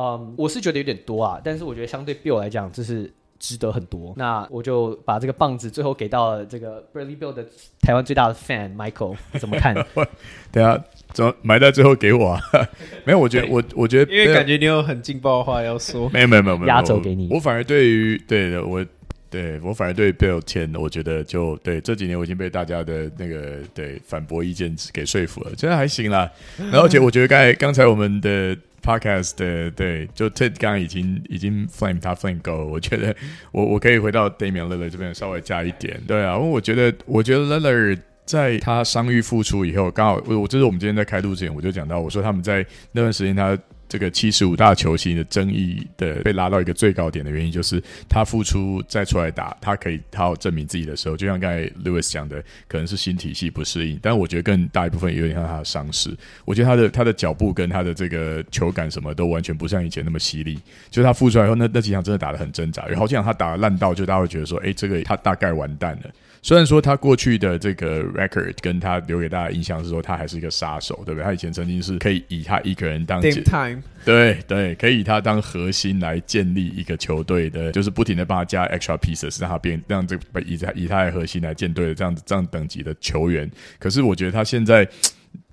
[0.00, 3.12] 嗯，我是觉得有点多啊，但是我觉得相对 Bill 来讲，这是。
[3.42, 7.42] 值得很多，那我就把这个棒子最后给到了这个 Bradley Bill 的
[7.80, 9.74] 台湾最大的 fan Michael，怎么看？
[10.52, 10.78] 等下
[11.14, 12.40] 怎么埋在最后给我啊？
[13.06, 17.28] 没有，我觉得我我觉得，因为感觉你有很劲爆的话要说，没有没有没有没有压轴给你。
[17.30, 18.84] 我反而对于对的我
[19.30, 26.30] 对我反而对 Bill 签，我觉得就对这几年我已经被大家的那个对反驳意见给说服了，真的还行啦。
[26.58, 28.54] 然后而且我觉得刚才刚才我们的。
[28.82, 33.14] Podcast 的对，就 Ted 刚刚已经已经 flame 他 flame 够了，我觉得
[33.52, 43.58] 我我可以回到 Damian l i l l a r 这边稍微加一点，对啊，因为我觉得我觉得 l i l l a r 在他伤愈复出以后，刚好我我这是我们今天在开录之前我就讲到，我说他们在那段时间他。
[43.90, 56.16] 这个七十五大球星的争议的被拉到一个最高点的原因，就是他复出再出来打，他可以好好证明自己的时候，就像刚才 Lewis 讲的，可能是新体系不适应，但我觉得更大一部分有点像他的伤势。
[56.44, 60.56] 我觉得他的他的脚步跟他的这个球感什么都完全不像以前那么犀利。
[60.88, 66.10] 就他复出来后，那那几场真的打得很挣扎，有好几场他打得烂到，就大家会觉得说，哎，这个他大概完蛋了。
[66.42, 71.24] 虽然说他过去的这个 record 跟他留给大家的印象是说他还是一个杀手，对不对？
[71.24, 83.50] 他以前曾经是可以以他一个人当 time，对对，可以以他当核心来建立一个球队的，就是不停的帮他加 extra pieces，让他变让这个以他以他的核心来建队的这样子这样等级的球员。
[83.78, 84.88] 可是我觉得他现在，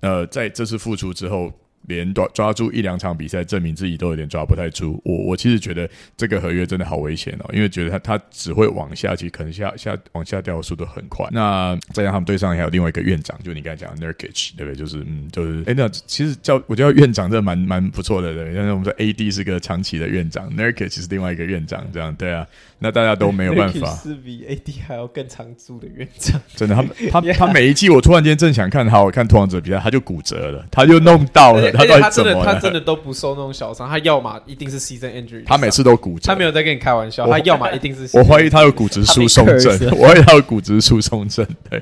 [0.02, 1.52] 呃，在这次复出之后。
[1.88, 5.02] 连抓抓住一两场比赛，证明自己都有点抓不太住。
[5.04, 11.28] 我我其实觉得这个合约真的好危险哦，因为觉得他他只会往下，其实可能下下往下掉的速度很快。
[11.32, 14.76] 那再加上他们队上还有另外一个院长，就你刚才讲的 Nurkic，对不对？
[14.76, 18.54] 就是嗯，就是哎，那其实叫我觉得院长，这蛮蛮不错的，对。
[18.54, 22.46] 但是我们说 AD 是个长期的院长，Nurkic 是另外一个院长，这样对啊。
[22.80, 26.40] 那大家都没有办法，是比 AD 还要更长驻的院长。
[26.56, 26.76] 真的，
[27.10, 32.44] 他他他每一季，我突然间正想看好我看拓王者比赛，他就骨折了，他就弄到了，他到底怎么了？
[32.44, 38.18] 他真的都不受那种小伤，他要么一定是 season injury，他每次都骨折，他没有在跟你开玩笑，他要么一定是。
[38.18, 41.46] 我怀疑他有骨质疏松症，我怀疑他有骨质疏松症。
[41.70, 41.82] 对，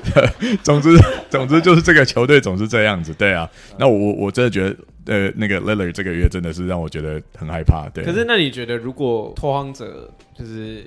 [0.62, 0.96] 总之
[1.30, 3.48] 总之就是这个球队总是这样子，对啊。
[3.78, 4.76] 那我我真的觉得。
[5.06, 7.88] 呃，那个 Lillard 这个月真的是让我觉得很害怕。
[7.88, 10.84] 对，可是那你觉得，如果拓荒者就是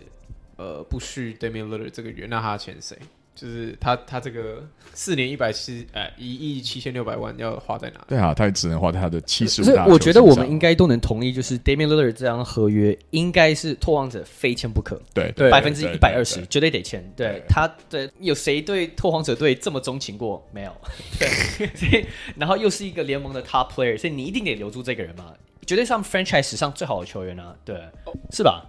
[0.55, 2.95] 呃不续 Damian Lillard 这个月，那他签谁？
[3.35, 4.63] 就是他，他这个
[4.93, 8.05] 四年一百七，呃，一亿七千六百万要花在哪里？
[8.09, 9.65] 对啊，他也只能花在他的七十五。
[9.65, 15.01] 所以我觉得我们应该都能同意，就是 Damian Lillard 这张合约应该是拓荒者非签不可。
[15.13, 17.03] 对，百分之一百二十绝对得签。
[17.17, 20.47] 对他，的有谁对拓荒者队这么钟情过？
[20.51, 20.71] 没有。
[21.19, 21.27] 对，
[21.75, 22.05] 所以
[22.37, 25.33] 然后又是一个联盟的 Top Player，所以你一定得留住这个人嘛，
[25.65, 27.75] 绝对是 Franchise 史上最好的球员啊，对，
[28.31, 28.63] 是吧？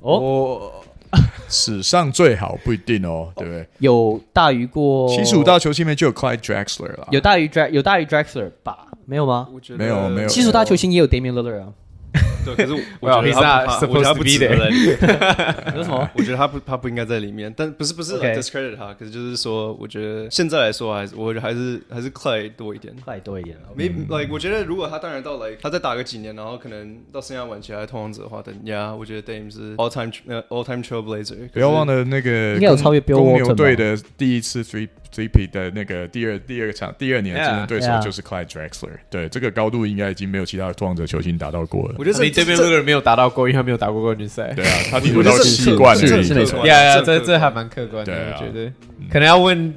[0.00, 0.12] 哦。
[0.14, 0.84] Oh,
[1.48, 3.66] 史上最好不一定哦，对不对？
[3.78, 8.86] 有大于过七十五大球星里面就有 Clyde Drexler 了，有大于 Dra 有大于 Drexler 吧？
[9.06, 9.48] 没有吗？
[9.76, 10.28] 没有没有。
[10.28, 11.68] 七十五大球星也有 Damian Lillard 啊。
[12.44, 14.58] 对，可是我觉得他我觉得他不值得 there.
[14.58, 14.98] 在里面。
[15.76, 16.08] 有什么？
[16.14, 17.52] 我觉得他不，他不应该在里面。
[17.56, 22.94] 但不是不是 discredit 他，可是就是说，我觉得现在来说还是，我觉得还是还是 Clay 多一点。
[23.04, 23.56] 快多一点。
[23.74, 31.48] 没 like 我觉得如果他当然到 like 他再打个几年，然后可能到生涯晚期还是拓荒者的话，等呀，我觉得 Dame 是 all time 呃 all time trailblazer。
[31.50, 34.88] 不要忘了那个应该有超越公牛队的第一次 three
[35.22, 38.90] peat 的那个第二第二场第二年的竞争对手就是 Clyde Drexler。
[39.08, 42.04] 对，这个高度应该已经没有其他的拓荒者球星达到过了我。
[42.04, 44.52] 觉得你这边这这个人没有达到过，因为他没有打过冠军赛。
[44.54, 46.22] 对啊，他 顶多到我觉得这七冠而是已。
[46.24, 48.72] 是没错呀呀，这这这还蛮客观的，对啊我觉得
[49.10, 49.74] 可能要问，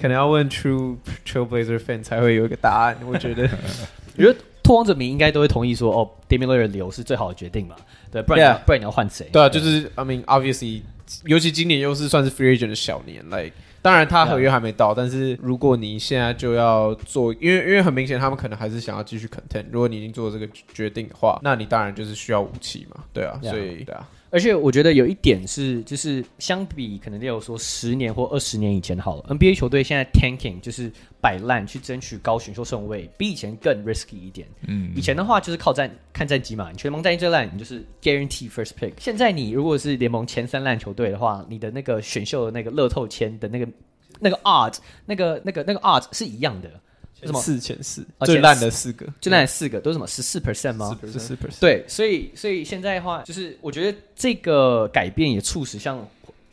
[0.00, 2.96] 可能要问 True Trailblazer fan 才会有一个答案。
[3.06, 3.42] 我觉得，
[4.16, 7.76] 我觉得拓荒者迷应该都会同意说，哦，Damian Lillard 留是最好的决定嘛？
[8.10, 8.58] 对，不然 Yeah.
[8.64, 9.28] 不然你要换谁？
[9.32, 10.82] 对啊，就是 I mean obviously，
[11.24, 13.52] 尤其今年又是算是 free agent 的小年，like
[13.86, 19.64] 当然他合约还没到，但是如果你现在就要做，因为因为很明显他们可能还是想要继续 content。
[19.70, 24.04] 如果你已经做这个决定的话，那你当然就是需要武器嘛，对啊.所以对啊，
[24.36, 34.46] 而且我觉得有一点是，就是相比可能例如说十年或二十年以前好了，NBA 球队现在 tanking 就是摆烂去争取高选秀顺位，比以前更 risky 一点。
[34.66, 38.92] 嗯以前的话就是靠战看战绩嘛，你全联盟战绩最烂，你就是 guarantee first pick。
[38.98, 43.66] 现在你如果是联盟前三烂球队的话，你的那个选秀的那个乐透签的那个
[44.20, 44.76] 那个 odds，
[45.06, 46.70] 那个那个那个 odds 是一样的，
[47.22, 47.40] 什么？
[47.40, 50.06] 四前四哦最烂的四个，最烂的四个都是什么？
[50.06, 50.98] 十四 percent 吗？
[51.02, 56.06] 十四 percent，对，所以所以现在的话，就是我觉得这个改变也促使像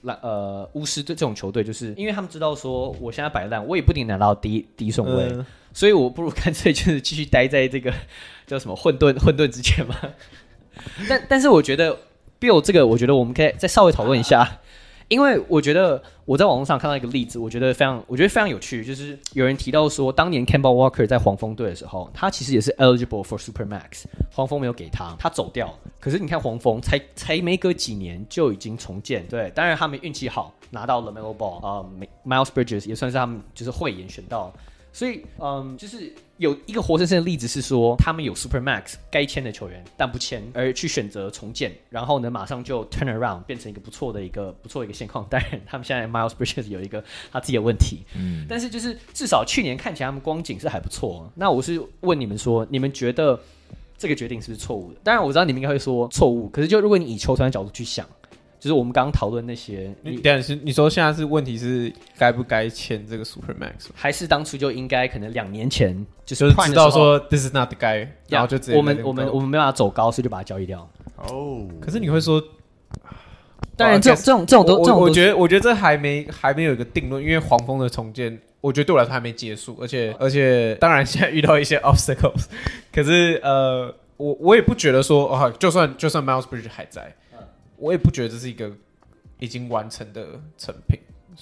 [0.03, 5.45] 蓝呃巫师这种球队，就是因为他们知道说，我现在摆烂，我也不一定拿到第一第一顺位，嗯。
[5.73, 7.91] 所以我不如干脆就是继续待在这个
[8.45, 9.95] 叫什么混沌混沌之前嘛。
[11.09, 11.97] 但但是我觉得
[12.39, 14.59] Bill 这个，我觉得我们可以再稍微讨论一下。
[15.07, 25.73] 因为我觉得我在网络上看到一个例子，我觉得非常，我觉得非常有趣，就是有人提到说，当年 Campbell Walker 在黄蜂队的时候，他其实也是 eligible for Supermax，黄蜂没有给他，他走掉。
[25.99, 31.89] 可是你看黄蜂才才没隔几年就已经重建，对，当然他们运气好拿到了 LaMelo Ball 啊、呃、
[32.25, 34.53] ，Miles Bridges 也算是他们就是慧眼选到。
[34.93, 45.25] 所以，嗯，就是有一个活生生的例子是说，他们有 Super Max 该签的球员，但不签，而去选择重建，然后呢，马上就 turn around 变成一个不错的一个不错的一个现况。
[45.31, 51.27] 当然，他们现在 Miles Bridges 有一个他自己的问题，嗯，但是就是至少去年看起来他们光景是还不错。
[51.33, 53.39] 那我是问你们说，你们觉得
[53.97, 54.99] 这个决定是不是错误的？
[55.03, 58.07] 当然，我知道你们应该会说错误，可是就如果你以球团的角度去想。
[58.63, 65.93] 就是我们刚刚讨论那些，你等是你说现在是问题是该不该签这个 Super Max，还是当初就应该可能两年前
[66.25, 70.89] 就是就是知道说 This is not the guy，然后就直接我们我们我们没办法走高，所以就把它交易掉。
[71.17, 72.41] 哦，可是你会说，
[73.75, 82.45] 当然这种这种这种都我这种我觉得我觉得这还没还没有一个定论，因为黄蜂的重建，我觉得对我来说还没结束，而且而且当然现在遇到一些 obstacles，
[82.93, 87.13] 可是呃，我我也不觉得说哦，就算就算 Miles Bridges 还在。
[87.83, 88.71] 我也不觉得这是一个
[89.39, 90.97] 已经完成的成品，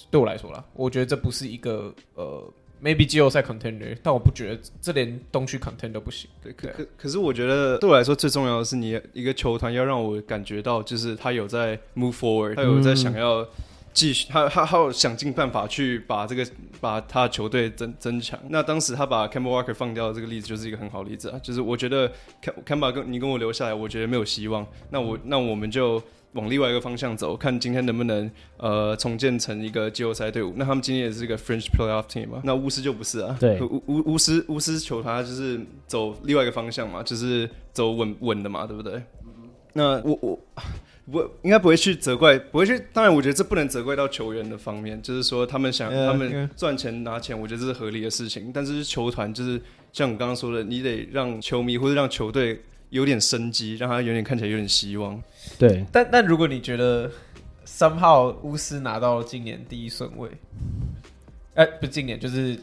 [0.09, 2.51] 对我来说啦，我觉得这不是一个呃
[2.83, 6.27] ，maybe 季后赛 contender，但我不觉得这连东区 contender 都不行。
[6.41, 13.47] 对，可可可是我觉得对我来说最重要的是，你一个球团要让我感觉到，就是他有在 move forward，他有在想要
[13.93, 16.43] 继续，他他他有想尽办法去把这个
[16.79, 18.39] 把他的球队增增强。
[18.49, 22.11] 那当时他把 Kemba Walker 放掉的这个例子就是一个很好的例子啊，就是我觉得
[22.65, 24.65] Kemba 跟你跟我留下来，我觉得没有希望。
[24.89, 26.01] 那我那我们就。
[26.34, 30.53] 往另外一个方向走，看今天能不能呃重建成一个季后赛队伍。
[30.55, 32.41] 那他们今天也是一个 French Playoff Team 嘛？
[32.43, 33.36] 那巫师就不是啊。
[33.39, 39.01] 对，巫巫巫师巫师球团就是走另外一个方向嘛，就是走稳稳的嘛，对不对？
[39.73, 40.39] 那我我
[41.05, 42.77] 我应该不会去责怪，不会去。
[42.91, 48.51] 当然，我觉得这不能责怪到球员的方面，就是说他们想 Yeah, 他们赚钱拿钱，我觉得这是合理的事情。
[48.53, 49.61] 但是球团就是
[49.93, 52.61] 像我刚刚说的，你得让球迷或者让球队
[52.91, 55.21] 有点生机，让他有点看起来有点希望。
[55.57, 57.09] 对，但但如果你觉得
[57.65, 60.29] somehow 巫师拿到了今年第一顺位，
[61.55, 62.59] 哎、呃，不是今年，就是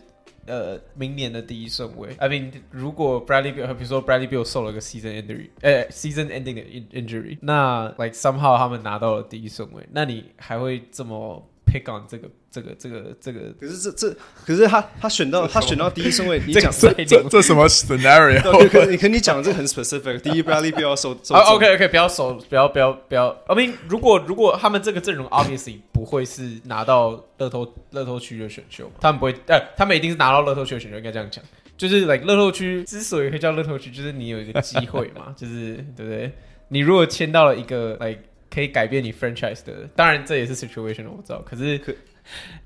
[0.46, 2.14] 呃明年的第一顺位。
[2.18, 6.62] I mean，如果 Bradley Bill，比如说 Bradley Bill 受了个 season injury，呃，season ending 的
[6.92, 13.52] injury，那 like somehow 他们拿到了第一顺位，那你还会这么 pick on 这个这个这个这个？
[13.60, 14.16] 可是这这，
[14.46, 18.40] 可是他他选到他选到第一顺位，你讲这这这什么 scenario？
[18.42, 20.20] 可可你可你讲这很 specific。
[20.20, 23.28] 第一 Bradley Beal 受 受啊，OK OK，不要手，不要不要不要。
[23.46, 31.44] I mean，如果如果他们这个阵容 obviously 不会是拿到乐透乐透区的选秀，他们不会，呃，他们一定是拿到乐透区的选秀，应该这样讲。
[31.76, 36.32] 就是 like 乐透区之所以会叫乐透区，就是你有一个机会嘛， 就是对不对？
[36.70, 38.20] 你如果签到了一个 like
[38.53, 39.72] 可以改变你 franchise 的。
[39.94, 41.42] 当然这也是 situation，我知道。
[41.44, 41.80] 可是，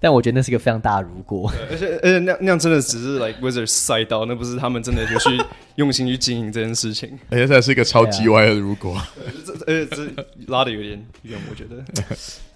[0.01, 1.51] 但我觉得那是一个非常大的如果。
[1.71, 5.41] 而且而且那那样真的只是 like Wizards 赛道，那不是他们真的就去
[5.77, 7.19] 用心去经营这件事情。
[7.31, 9.01] 而且这是一个超级歪的如果。
[9.45, 11.83] 这而且这拉的有点远，我觉得。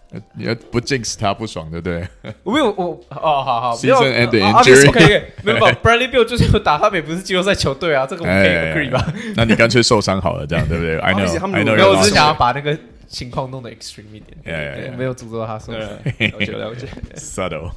[0.37, 2.07] 你要不 jinx 他不爽，对不对？
[2.45, 9.13] 我没有，我哦，好好，season end injury，可以，没有 Bradley Bill 就是打他们，不是季后赛球队啊，这个我们可以 agree 吧？
[9.35, 16.87] 那你干脆受伤好了，这样对不对？I know，I know，没有，我只是想要把那个情况弄得 extreme 一点，没有诅咒他受伤，了解了解
[17.17, 17.71] ，subtle。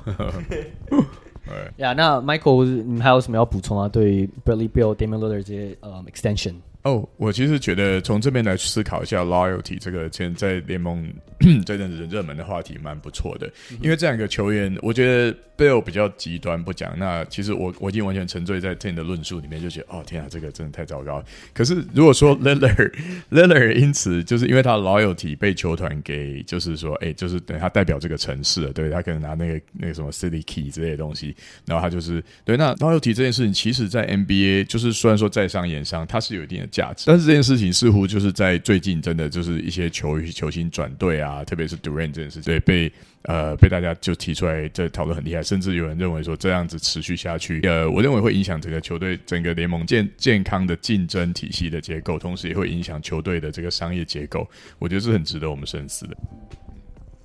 [1.77, 3.88] 呀，那 Michael，你们还有什么要补充啊？
[3.89, 6.55] 对于 Bradley b i l l Damian Lillard 这些呃 extension？
[6.84, 11.05] 哦，oh, 我其实觉得从这边来思考一下 loyalty 这个现在联盟
[11.65, 21.21] 这阵子热门的话题蛮不错的，嗯、因为这两个球员，我觉得 Beal 比较极端不讲，那其实我我已经完全沉醉在 Tim 的论述里面，就觉得哦天啊，这个真的太糟糕。
[21.53, 22.93] 可是如果说 Lillard
[23.30, 36.68] Lillard 因此就是因为他的 loyalty 被球团给就是说，哎，就是等他代表这个城市了，对他可能拿那个那个什么 city key 之类的东西，然后他就是对那 loyalty 这件事情，其实在 NBA 就是虽然说在商言商，它是有一定的。
[36.70, 42.91] 价值，但是这件事情似乎就是在最近真的就是一些球球星转队啊，特别是 Durant 这件事情，对被
[43.24, 54.47] 呃被大家就提出来这讨论很厉害，甚至有人认为说这样子持续下去，呃，我认为会影响整个球队整个联盟健健康的竞争体系的结构，同时也会影响球队的这个商业结构，
[54.78, 56.17] 我觉得是很值得我们深思的。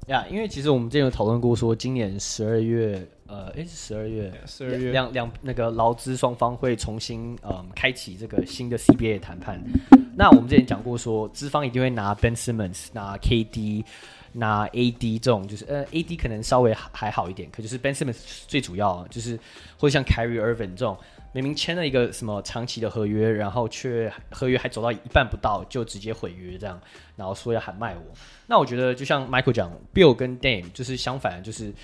[0.09, 3.07] 呀，因为其实我们之前有讨论过，说今年十二月。
[3.35, 9.61] 呃，诶，是十二月，十二月两两那个劳资双方会重新嗯开启这个新的 CBA 谈判。
[10.16, 13.85] 那我们之前讲过说，资方一定会拿 Ben Simmons、拿 KD、
[14.30, 19.37] 拿 AD 这种，就是呃 AD 可能稍微还好一点，可就是 Ben Simmons 最主要，就是
[19.76, 20.97] 或者像 Kyrie Irving 这种，
[21.32, 26.80] 明明签了一个什么长期的合约，然后却合约还走到一半不到就直接毁约这样，
[27.16, 28.03] 然后说要喊卖我。
[28.47, 31.74] 那我觉得就像 Michael 讲，Bill 跟 Dame 就是相反，就是。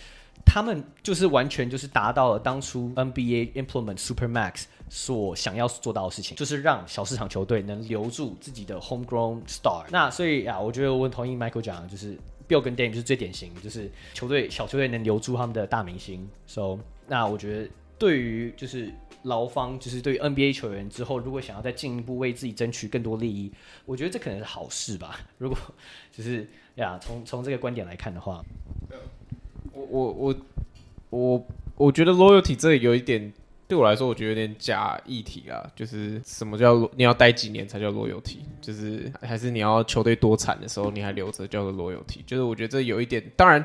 [0.53, 9.85] 他们就是完全就是达到了当初 NBA implement Supermax 所想要做到的事情，就是让小市场球队能留住自己的 homegrown star。
[9.91, 16.29] 那所以啊，我觉得我同意 Michael 讲，就是 Bill 跟 Dame 就是最典型，就是球队小球队能留住他们的大明星。
[16.49, 18.93] So，那我觉得对于就是
[19.23, 23.53] 劳方，就是对于 NBA 球员之后，如果想要再进一步为自己争取更多利益，
[23.87, 25.21] 我觉得这可能是好事吧。
[25.39, 25.57] 如果
[26.11, 28.45] 就是呀，从从这个观点来看的话。
[29.73, 30.35] 我我我
[31.11, 31.47] 我
[31.77, 33.33] 我觉得 loyalty 这里有一点
[33.69, 35.65] 对我来说，我觉得有点假议题啊。
[35.77, 38.39] 就是什么叫你要待几年才叫 loyalty？
[38.61, 42.19] 就是还是你要球队多惨的时候你还留着叫做 loyalty？
[42.27, 43.23] 就是我觉得这有一点。
[43.37, 43.65] 当然，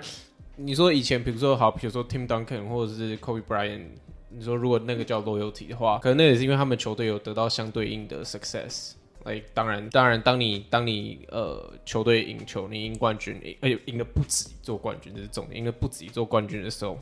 [0.56, 3.82] 你说以前比如说好，比如说 Tim Duncan 或者是 Kobe Bryant，
[4.30, 8.94] 你说如果那个叫 loyalty 的话，可能那也是因为他们球队有得到相对应的 success。
[9.26, 17.00] 哎，当然，当然，当你当你呃球队赢球，你赢冠军，而且赢的不止一座冠军，这是重点，赢的不止一座冠军的时候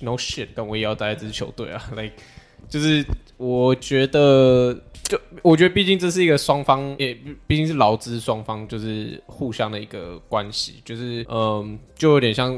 [0.00, 2.12] ，no shit，但我也要带一支球队啊， like，
[2.68, 3.04] 就是
[3.36, 7.12] 我觉得，就我觉得，毕竟这是一个双方，也
[7.48, 12.54] 毕竟是劳资双方，就是互相的一个关系，就是嗯，就有点像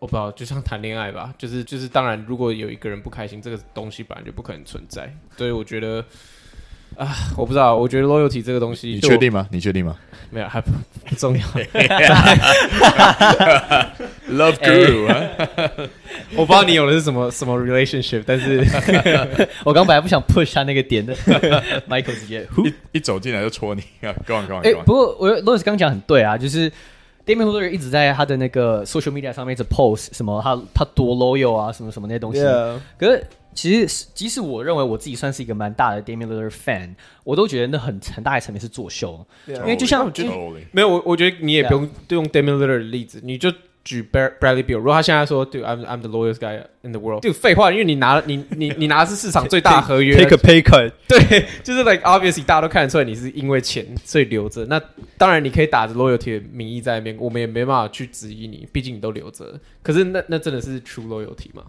[0.00, 6.02] 我不知道，就像谈恋爱吧，就是就是，当然，如果有一个人不开心，这个东西本来就不可能存在，所以我觉得。
[6.96, 9.46] 啊，我不知道，我觉得 loyalty 这个东西，你确定吗？
[9.50, 9.94] 你确定吗？
[10.30, 10.70] 没有，还不
[11.06, 11.46] 不重要。
[14.30, 15.06] Love guru，
[16.36, 18.62] 我不知道你有的是什么什么 relationship，但是
[19.64, 21.14] 我刚本来不想 push 他那个点的
[21.88, 24.60] ，Michael 直接一一走进来就戳你啊，Go on，Go on。
[24.64, 26.70] 哎，不过我 Louis 刚讲很对啊，就是
[27.24, 32.42] Damian Lillard 一直在他的那个 social media 上面一直 post 什么他他多 loyal 啊，什么什么那些东西.
[32.98, 33.24] 可是。
[33.60, 36.94] 其实，即使我认为我自己算是一个蛮大的 Damian Lillard fan，
[37.24, 39.26] 我都觉得那很很大一层面是作秀。
[39.48, 40.60] Yeah, 因为就像 totally.
[40.70, 43.52] 没有我，我觉得你也不用用 Damian Lillard 的例子，你就
[43.82, 44.76] 举 Bradley Beal。
[44.76, 54.64] 如果他现在说，对，I'm I'm the loyalest guy in the world，就废话，因为你拿了你 你你拿的是市场最大的合约，take a pay cut， 对，就是 like obviously 大家都看得出来你是因为钱所以留着。
[54.66, 54.80] 那
[55.16, 59.58] 当然你可以打着 loyalty 的名义在那边，我们也没办法去质疑你，毕竟你都留着。
[59.82, 61.64] 可是那那真的是 true loyalty 吗？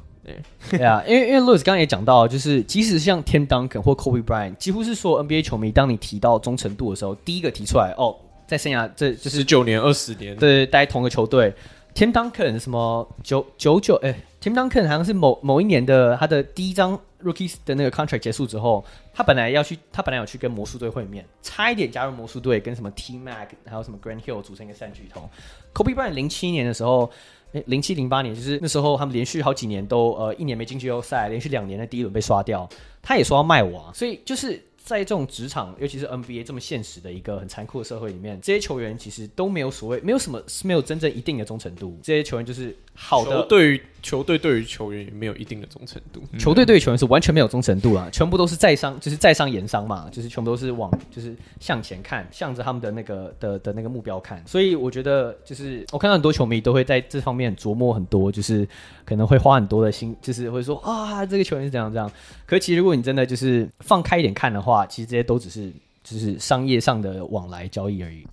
[0.70, 8.16] 对啊，因为因为 Louis 刚刚也讲到，就是即使像 Tim Duncan 或 Kobe Bryant，几乎是所有 NBA 球迷，当你提到忠诚度的时候，第一个提出来哦，
[8.48, 11.54] 在生涯这就是十九年、二十年，对，待同个球队。
[11.96, 13.96] Tim Duncan 什么九九九？
[14.04, 25.28] 哎，Tim Duncan 好像是某某一年的他的第一张 Rookies 的那个 Contract 结束之后，他本来要去，他本来有去跟魔术队会面，差一点加入魔术队，跟什么 T Mac 还有什么 Grant Hill 组成一个三巨头。
[25.74, 27.12] Kobe Bryant 零七年的时候。
[27.54, 32.70] 哎，零七零八年就是那时候，他们连续好几年都呃一年没进季后赛，连续两年的第一轮被刷掉，
[33.02, 41.98] 他也说要卖我啊，所以就是在这种职场，尤其是 NBA 这么现实的一个很残酷的社会里面，这些球员其实都没有所谓，没有什么是没有真正一定的忠诚度。
[42.04, 46.22] 这些球员就是好的，对于球队对于球员也没有一定的忠诚度。
[46.38, 54.44] 球队对于球员是完全没有忠诚度啊，全部都是在商，就是在商言商嘛，就是全部都是往就是向前看，向着他们的那个的的那个目标看。
[54.46, 58.68] 所以我觉得，就是我看到很多球迷都会在这方面琢磨很多，就是
[59.06, 62.12] 可能会花很多的心，就是会说啊，这个球员是怎样怎样。
[62.46, 65.72] 可是其实如果你真的就是放开一点看的话，其实这些都只是
[66.04, 68.28] 就是商业上的往来交易而已。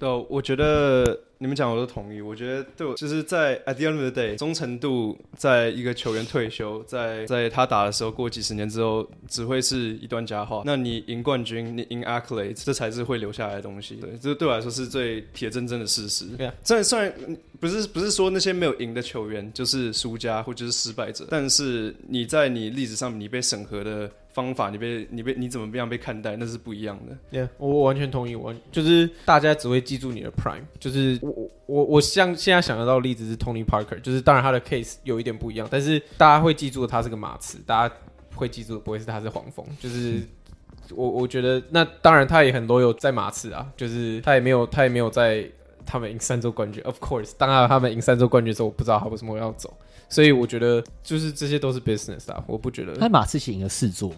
[0.00, 1.16] 对，我觉得。
[1.42, 10.62] 你们讲我都同意，我觉得对我就是在 at the end of the day，忠诚度在一个球员退休，在在他打的时候，过几十年之后，只会是一段佳话。
[10.66, 13.94] 那你赢冠军，你赢 accolades，这才是会留下来的东西。
[13.94, 16.26] 对，这对我来说是最铁铮铮的事实。
[16.36, 17.10] 对啊，虽然虽然
[17.58, 24.10] 不是不是说那些没有赢的球员就是输家或者是失败者，但是你在你历史上你被审核的。
[24.32, 27.40] 方法，你被你被你怎么样被看待，那是不一样的。
[27.40, 28.36] Yeah，我我完全同意。
[28.36, 37.94] 我就是大家只会记住你的 Prime，就是我我我像现在想得到的例子是 Tony Parker，就是当然他的 case 有一点不一样，但是大家会记住他是个马刺，大家
[38.34, 39.66] 会记住的不会是他是黄蜂。
[39.80, 40.22] 就是
[40.94, 45.48] 我我觉得那当然他也很多有在马刺啊，就是他也没有他也没有在
[45.84, 46.82] 他们赢三周冠军。
[46.84, 49.76] Of course，当然他们赢三周冠军的时候，我不知道他为什么要走。
[50.10, 52.94] 所以我觉得，就是这些都是 business 啊，我不觉得。
[52.96, 54.14] 他马刺赢了四座，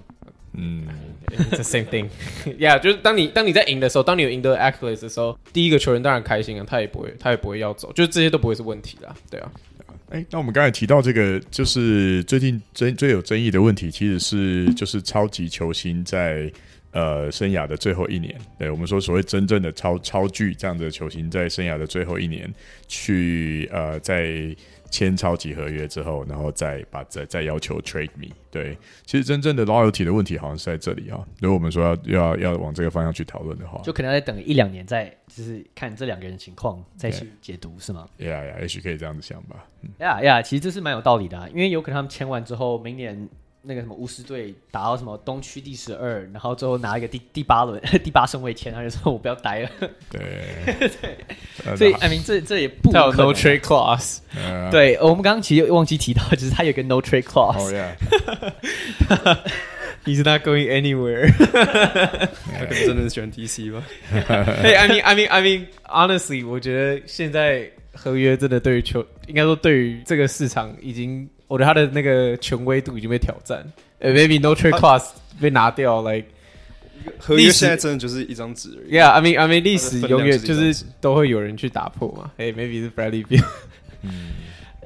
[0.55, 0.85] 嗯
[1.29, 2.09] ，It's the same thing。
[2.59, 9.53] Yeah，就是当你当你在赢的时候，当你有赢得 accolades 的时候，第一个球员当然开心啊，他也不会他也不会要走，就是这些都不会是问题啦，对啊。
[10.09, 16.53] 哎、欸，那我们刚才提到这个，就是最近最最有争议的问题，其实是就是超级球星在
[16.93, 22.53] 呃生涯的最后一年，对我们说所谓真正的超超巨这样的球星，在生涯的最后一年
[22.87, 24.55] 去呃在。
[24.93, 28.77] 签超级合约之后，然后再把再再要求 trade me，对，
[29.07, 31.19] 其实真正的 loyalty 的问题好像是在这里啊。
[31.41, 38.07] 如果我们说要要要往这个方向去讨论的话，就可能要再等一两年再，就是看这两个人情况再去解读.是吗？
[38.19, 39.67] 呀呀，也许可以这样子想吧。
[40.01, 43.27] 呀呀，其实这是蛮有道理的，啊，因为有可能他们签完之后，明年。
[43.65, 49.71] 那个什么巫师队打到什么东区第十二，然后最后拿一个第第八轮 第八顺位签，他就说我不要待了。
[50.11, 50.21] 对
[50.67, 50.91] 对，
[51.77, 53.07] 所以 I mean 这这也不可能。
[53.07, 54.19] 有 no trade clause。
[54.71, 57.57] 对，我们刚刚其实忘记提到，就是他有个 no trade clause。
[57.57, 57.95] Oh yeah。
[60.05, 61.31] He's not going anywhere。
[61.39, 61.47] 他
[62.67, 71.31] 可能真的是喜欢 DC 吧？Hey, I mean, I mean, I mean, honestly，我觉得现在合约真的对于球，应该说对于这个市场已经。
[71.53, 73.63] 我觉得他的那个权威度已经被挑战，
[73.99, 75.09] 呃， maybe no trade clause
[75.41, 76.27] 被拿掉，like
[77.19, 78.97] 合约现在真的就是一张纸而已。
[78.97, 82.31] Yeah，I mean，I mean，历史永远就是都会有人去打破嘛。
[82.39, 83.45] 哎，maybe 是 Bradley Beal。
[84.03, 84.31] 嗯，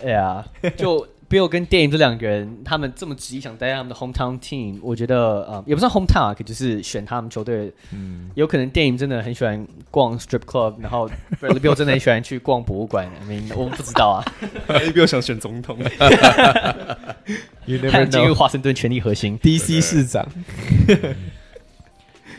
[0.04, 0.44] 哎呀，
[0.76, 1.06] 就。
[1.28, 7.72] Bill 跟电影这两个人，他们这么执意想待在他们的 hometown team，我觉得啊、呃，也不算 hometown 啊，可就是选他们球队。
[7.92, 11.10] 嗯，有可能电影真的很喜欢逛 strip club，然后
[11.40, 13.10] Bradley Bill 真的很喜欢去逛博物馆。
[13.20, 14.24] I mean, 我们不知道啊。
[14.68, 15.76] Bill 想选总统，
[17.90, 20.24] 他进入华盛顿权力核心，DC 市长。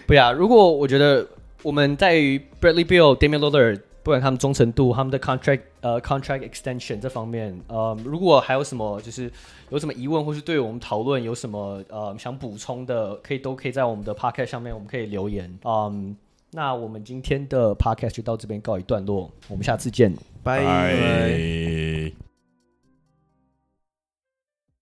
[0.06, 1.28] 不呀，如果我觉得
[1.62, 3.82] 我们在于 Bradley Bill、Damian Lillard。
[4.08, 9.30] 不管他们忠诚度、他们的 contract 呃 contract extension 这方面，呃，如果还有什么就是
[9.70, 15.53] 有什么疑问，或是对我们讨论有什么呃想补充的，可以都可以在我们的 podcast 上面，我们可以留言。
[15.66, 16.16] 嗯，
[16.51, 22.26] 那我们今天的 podcast 就到这边告一段落，我们下次见，拜拜。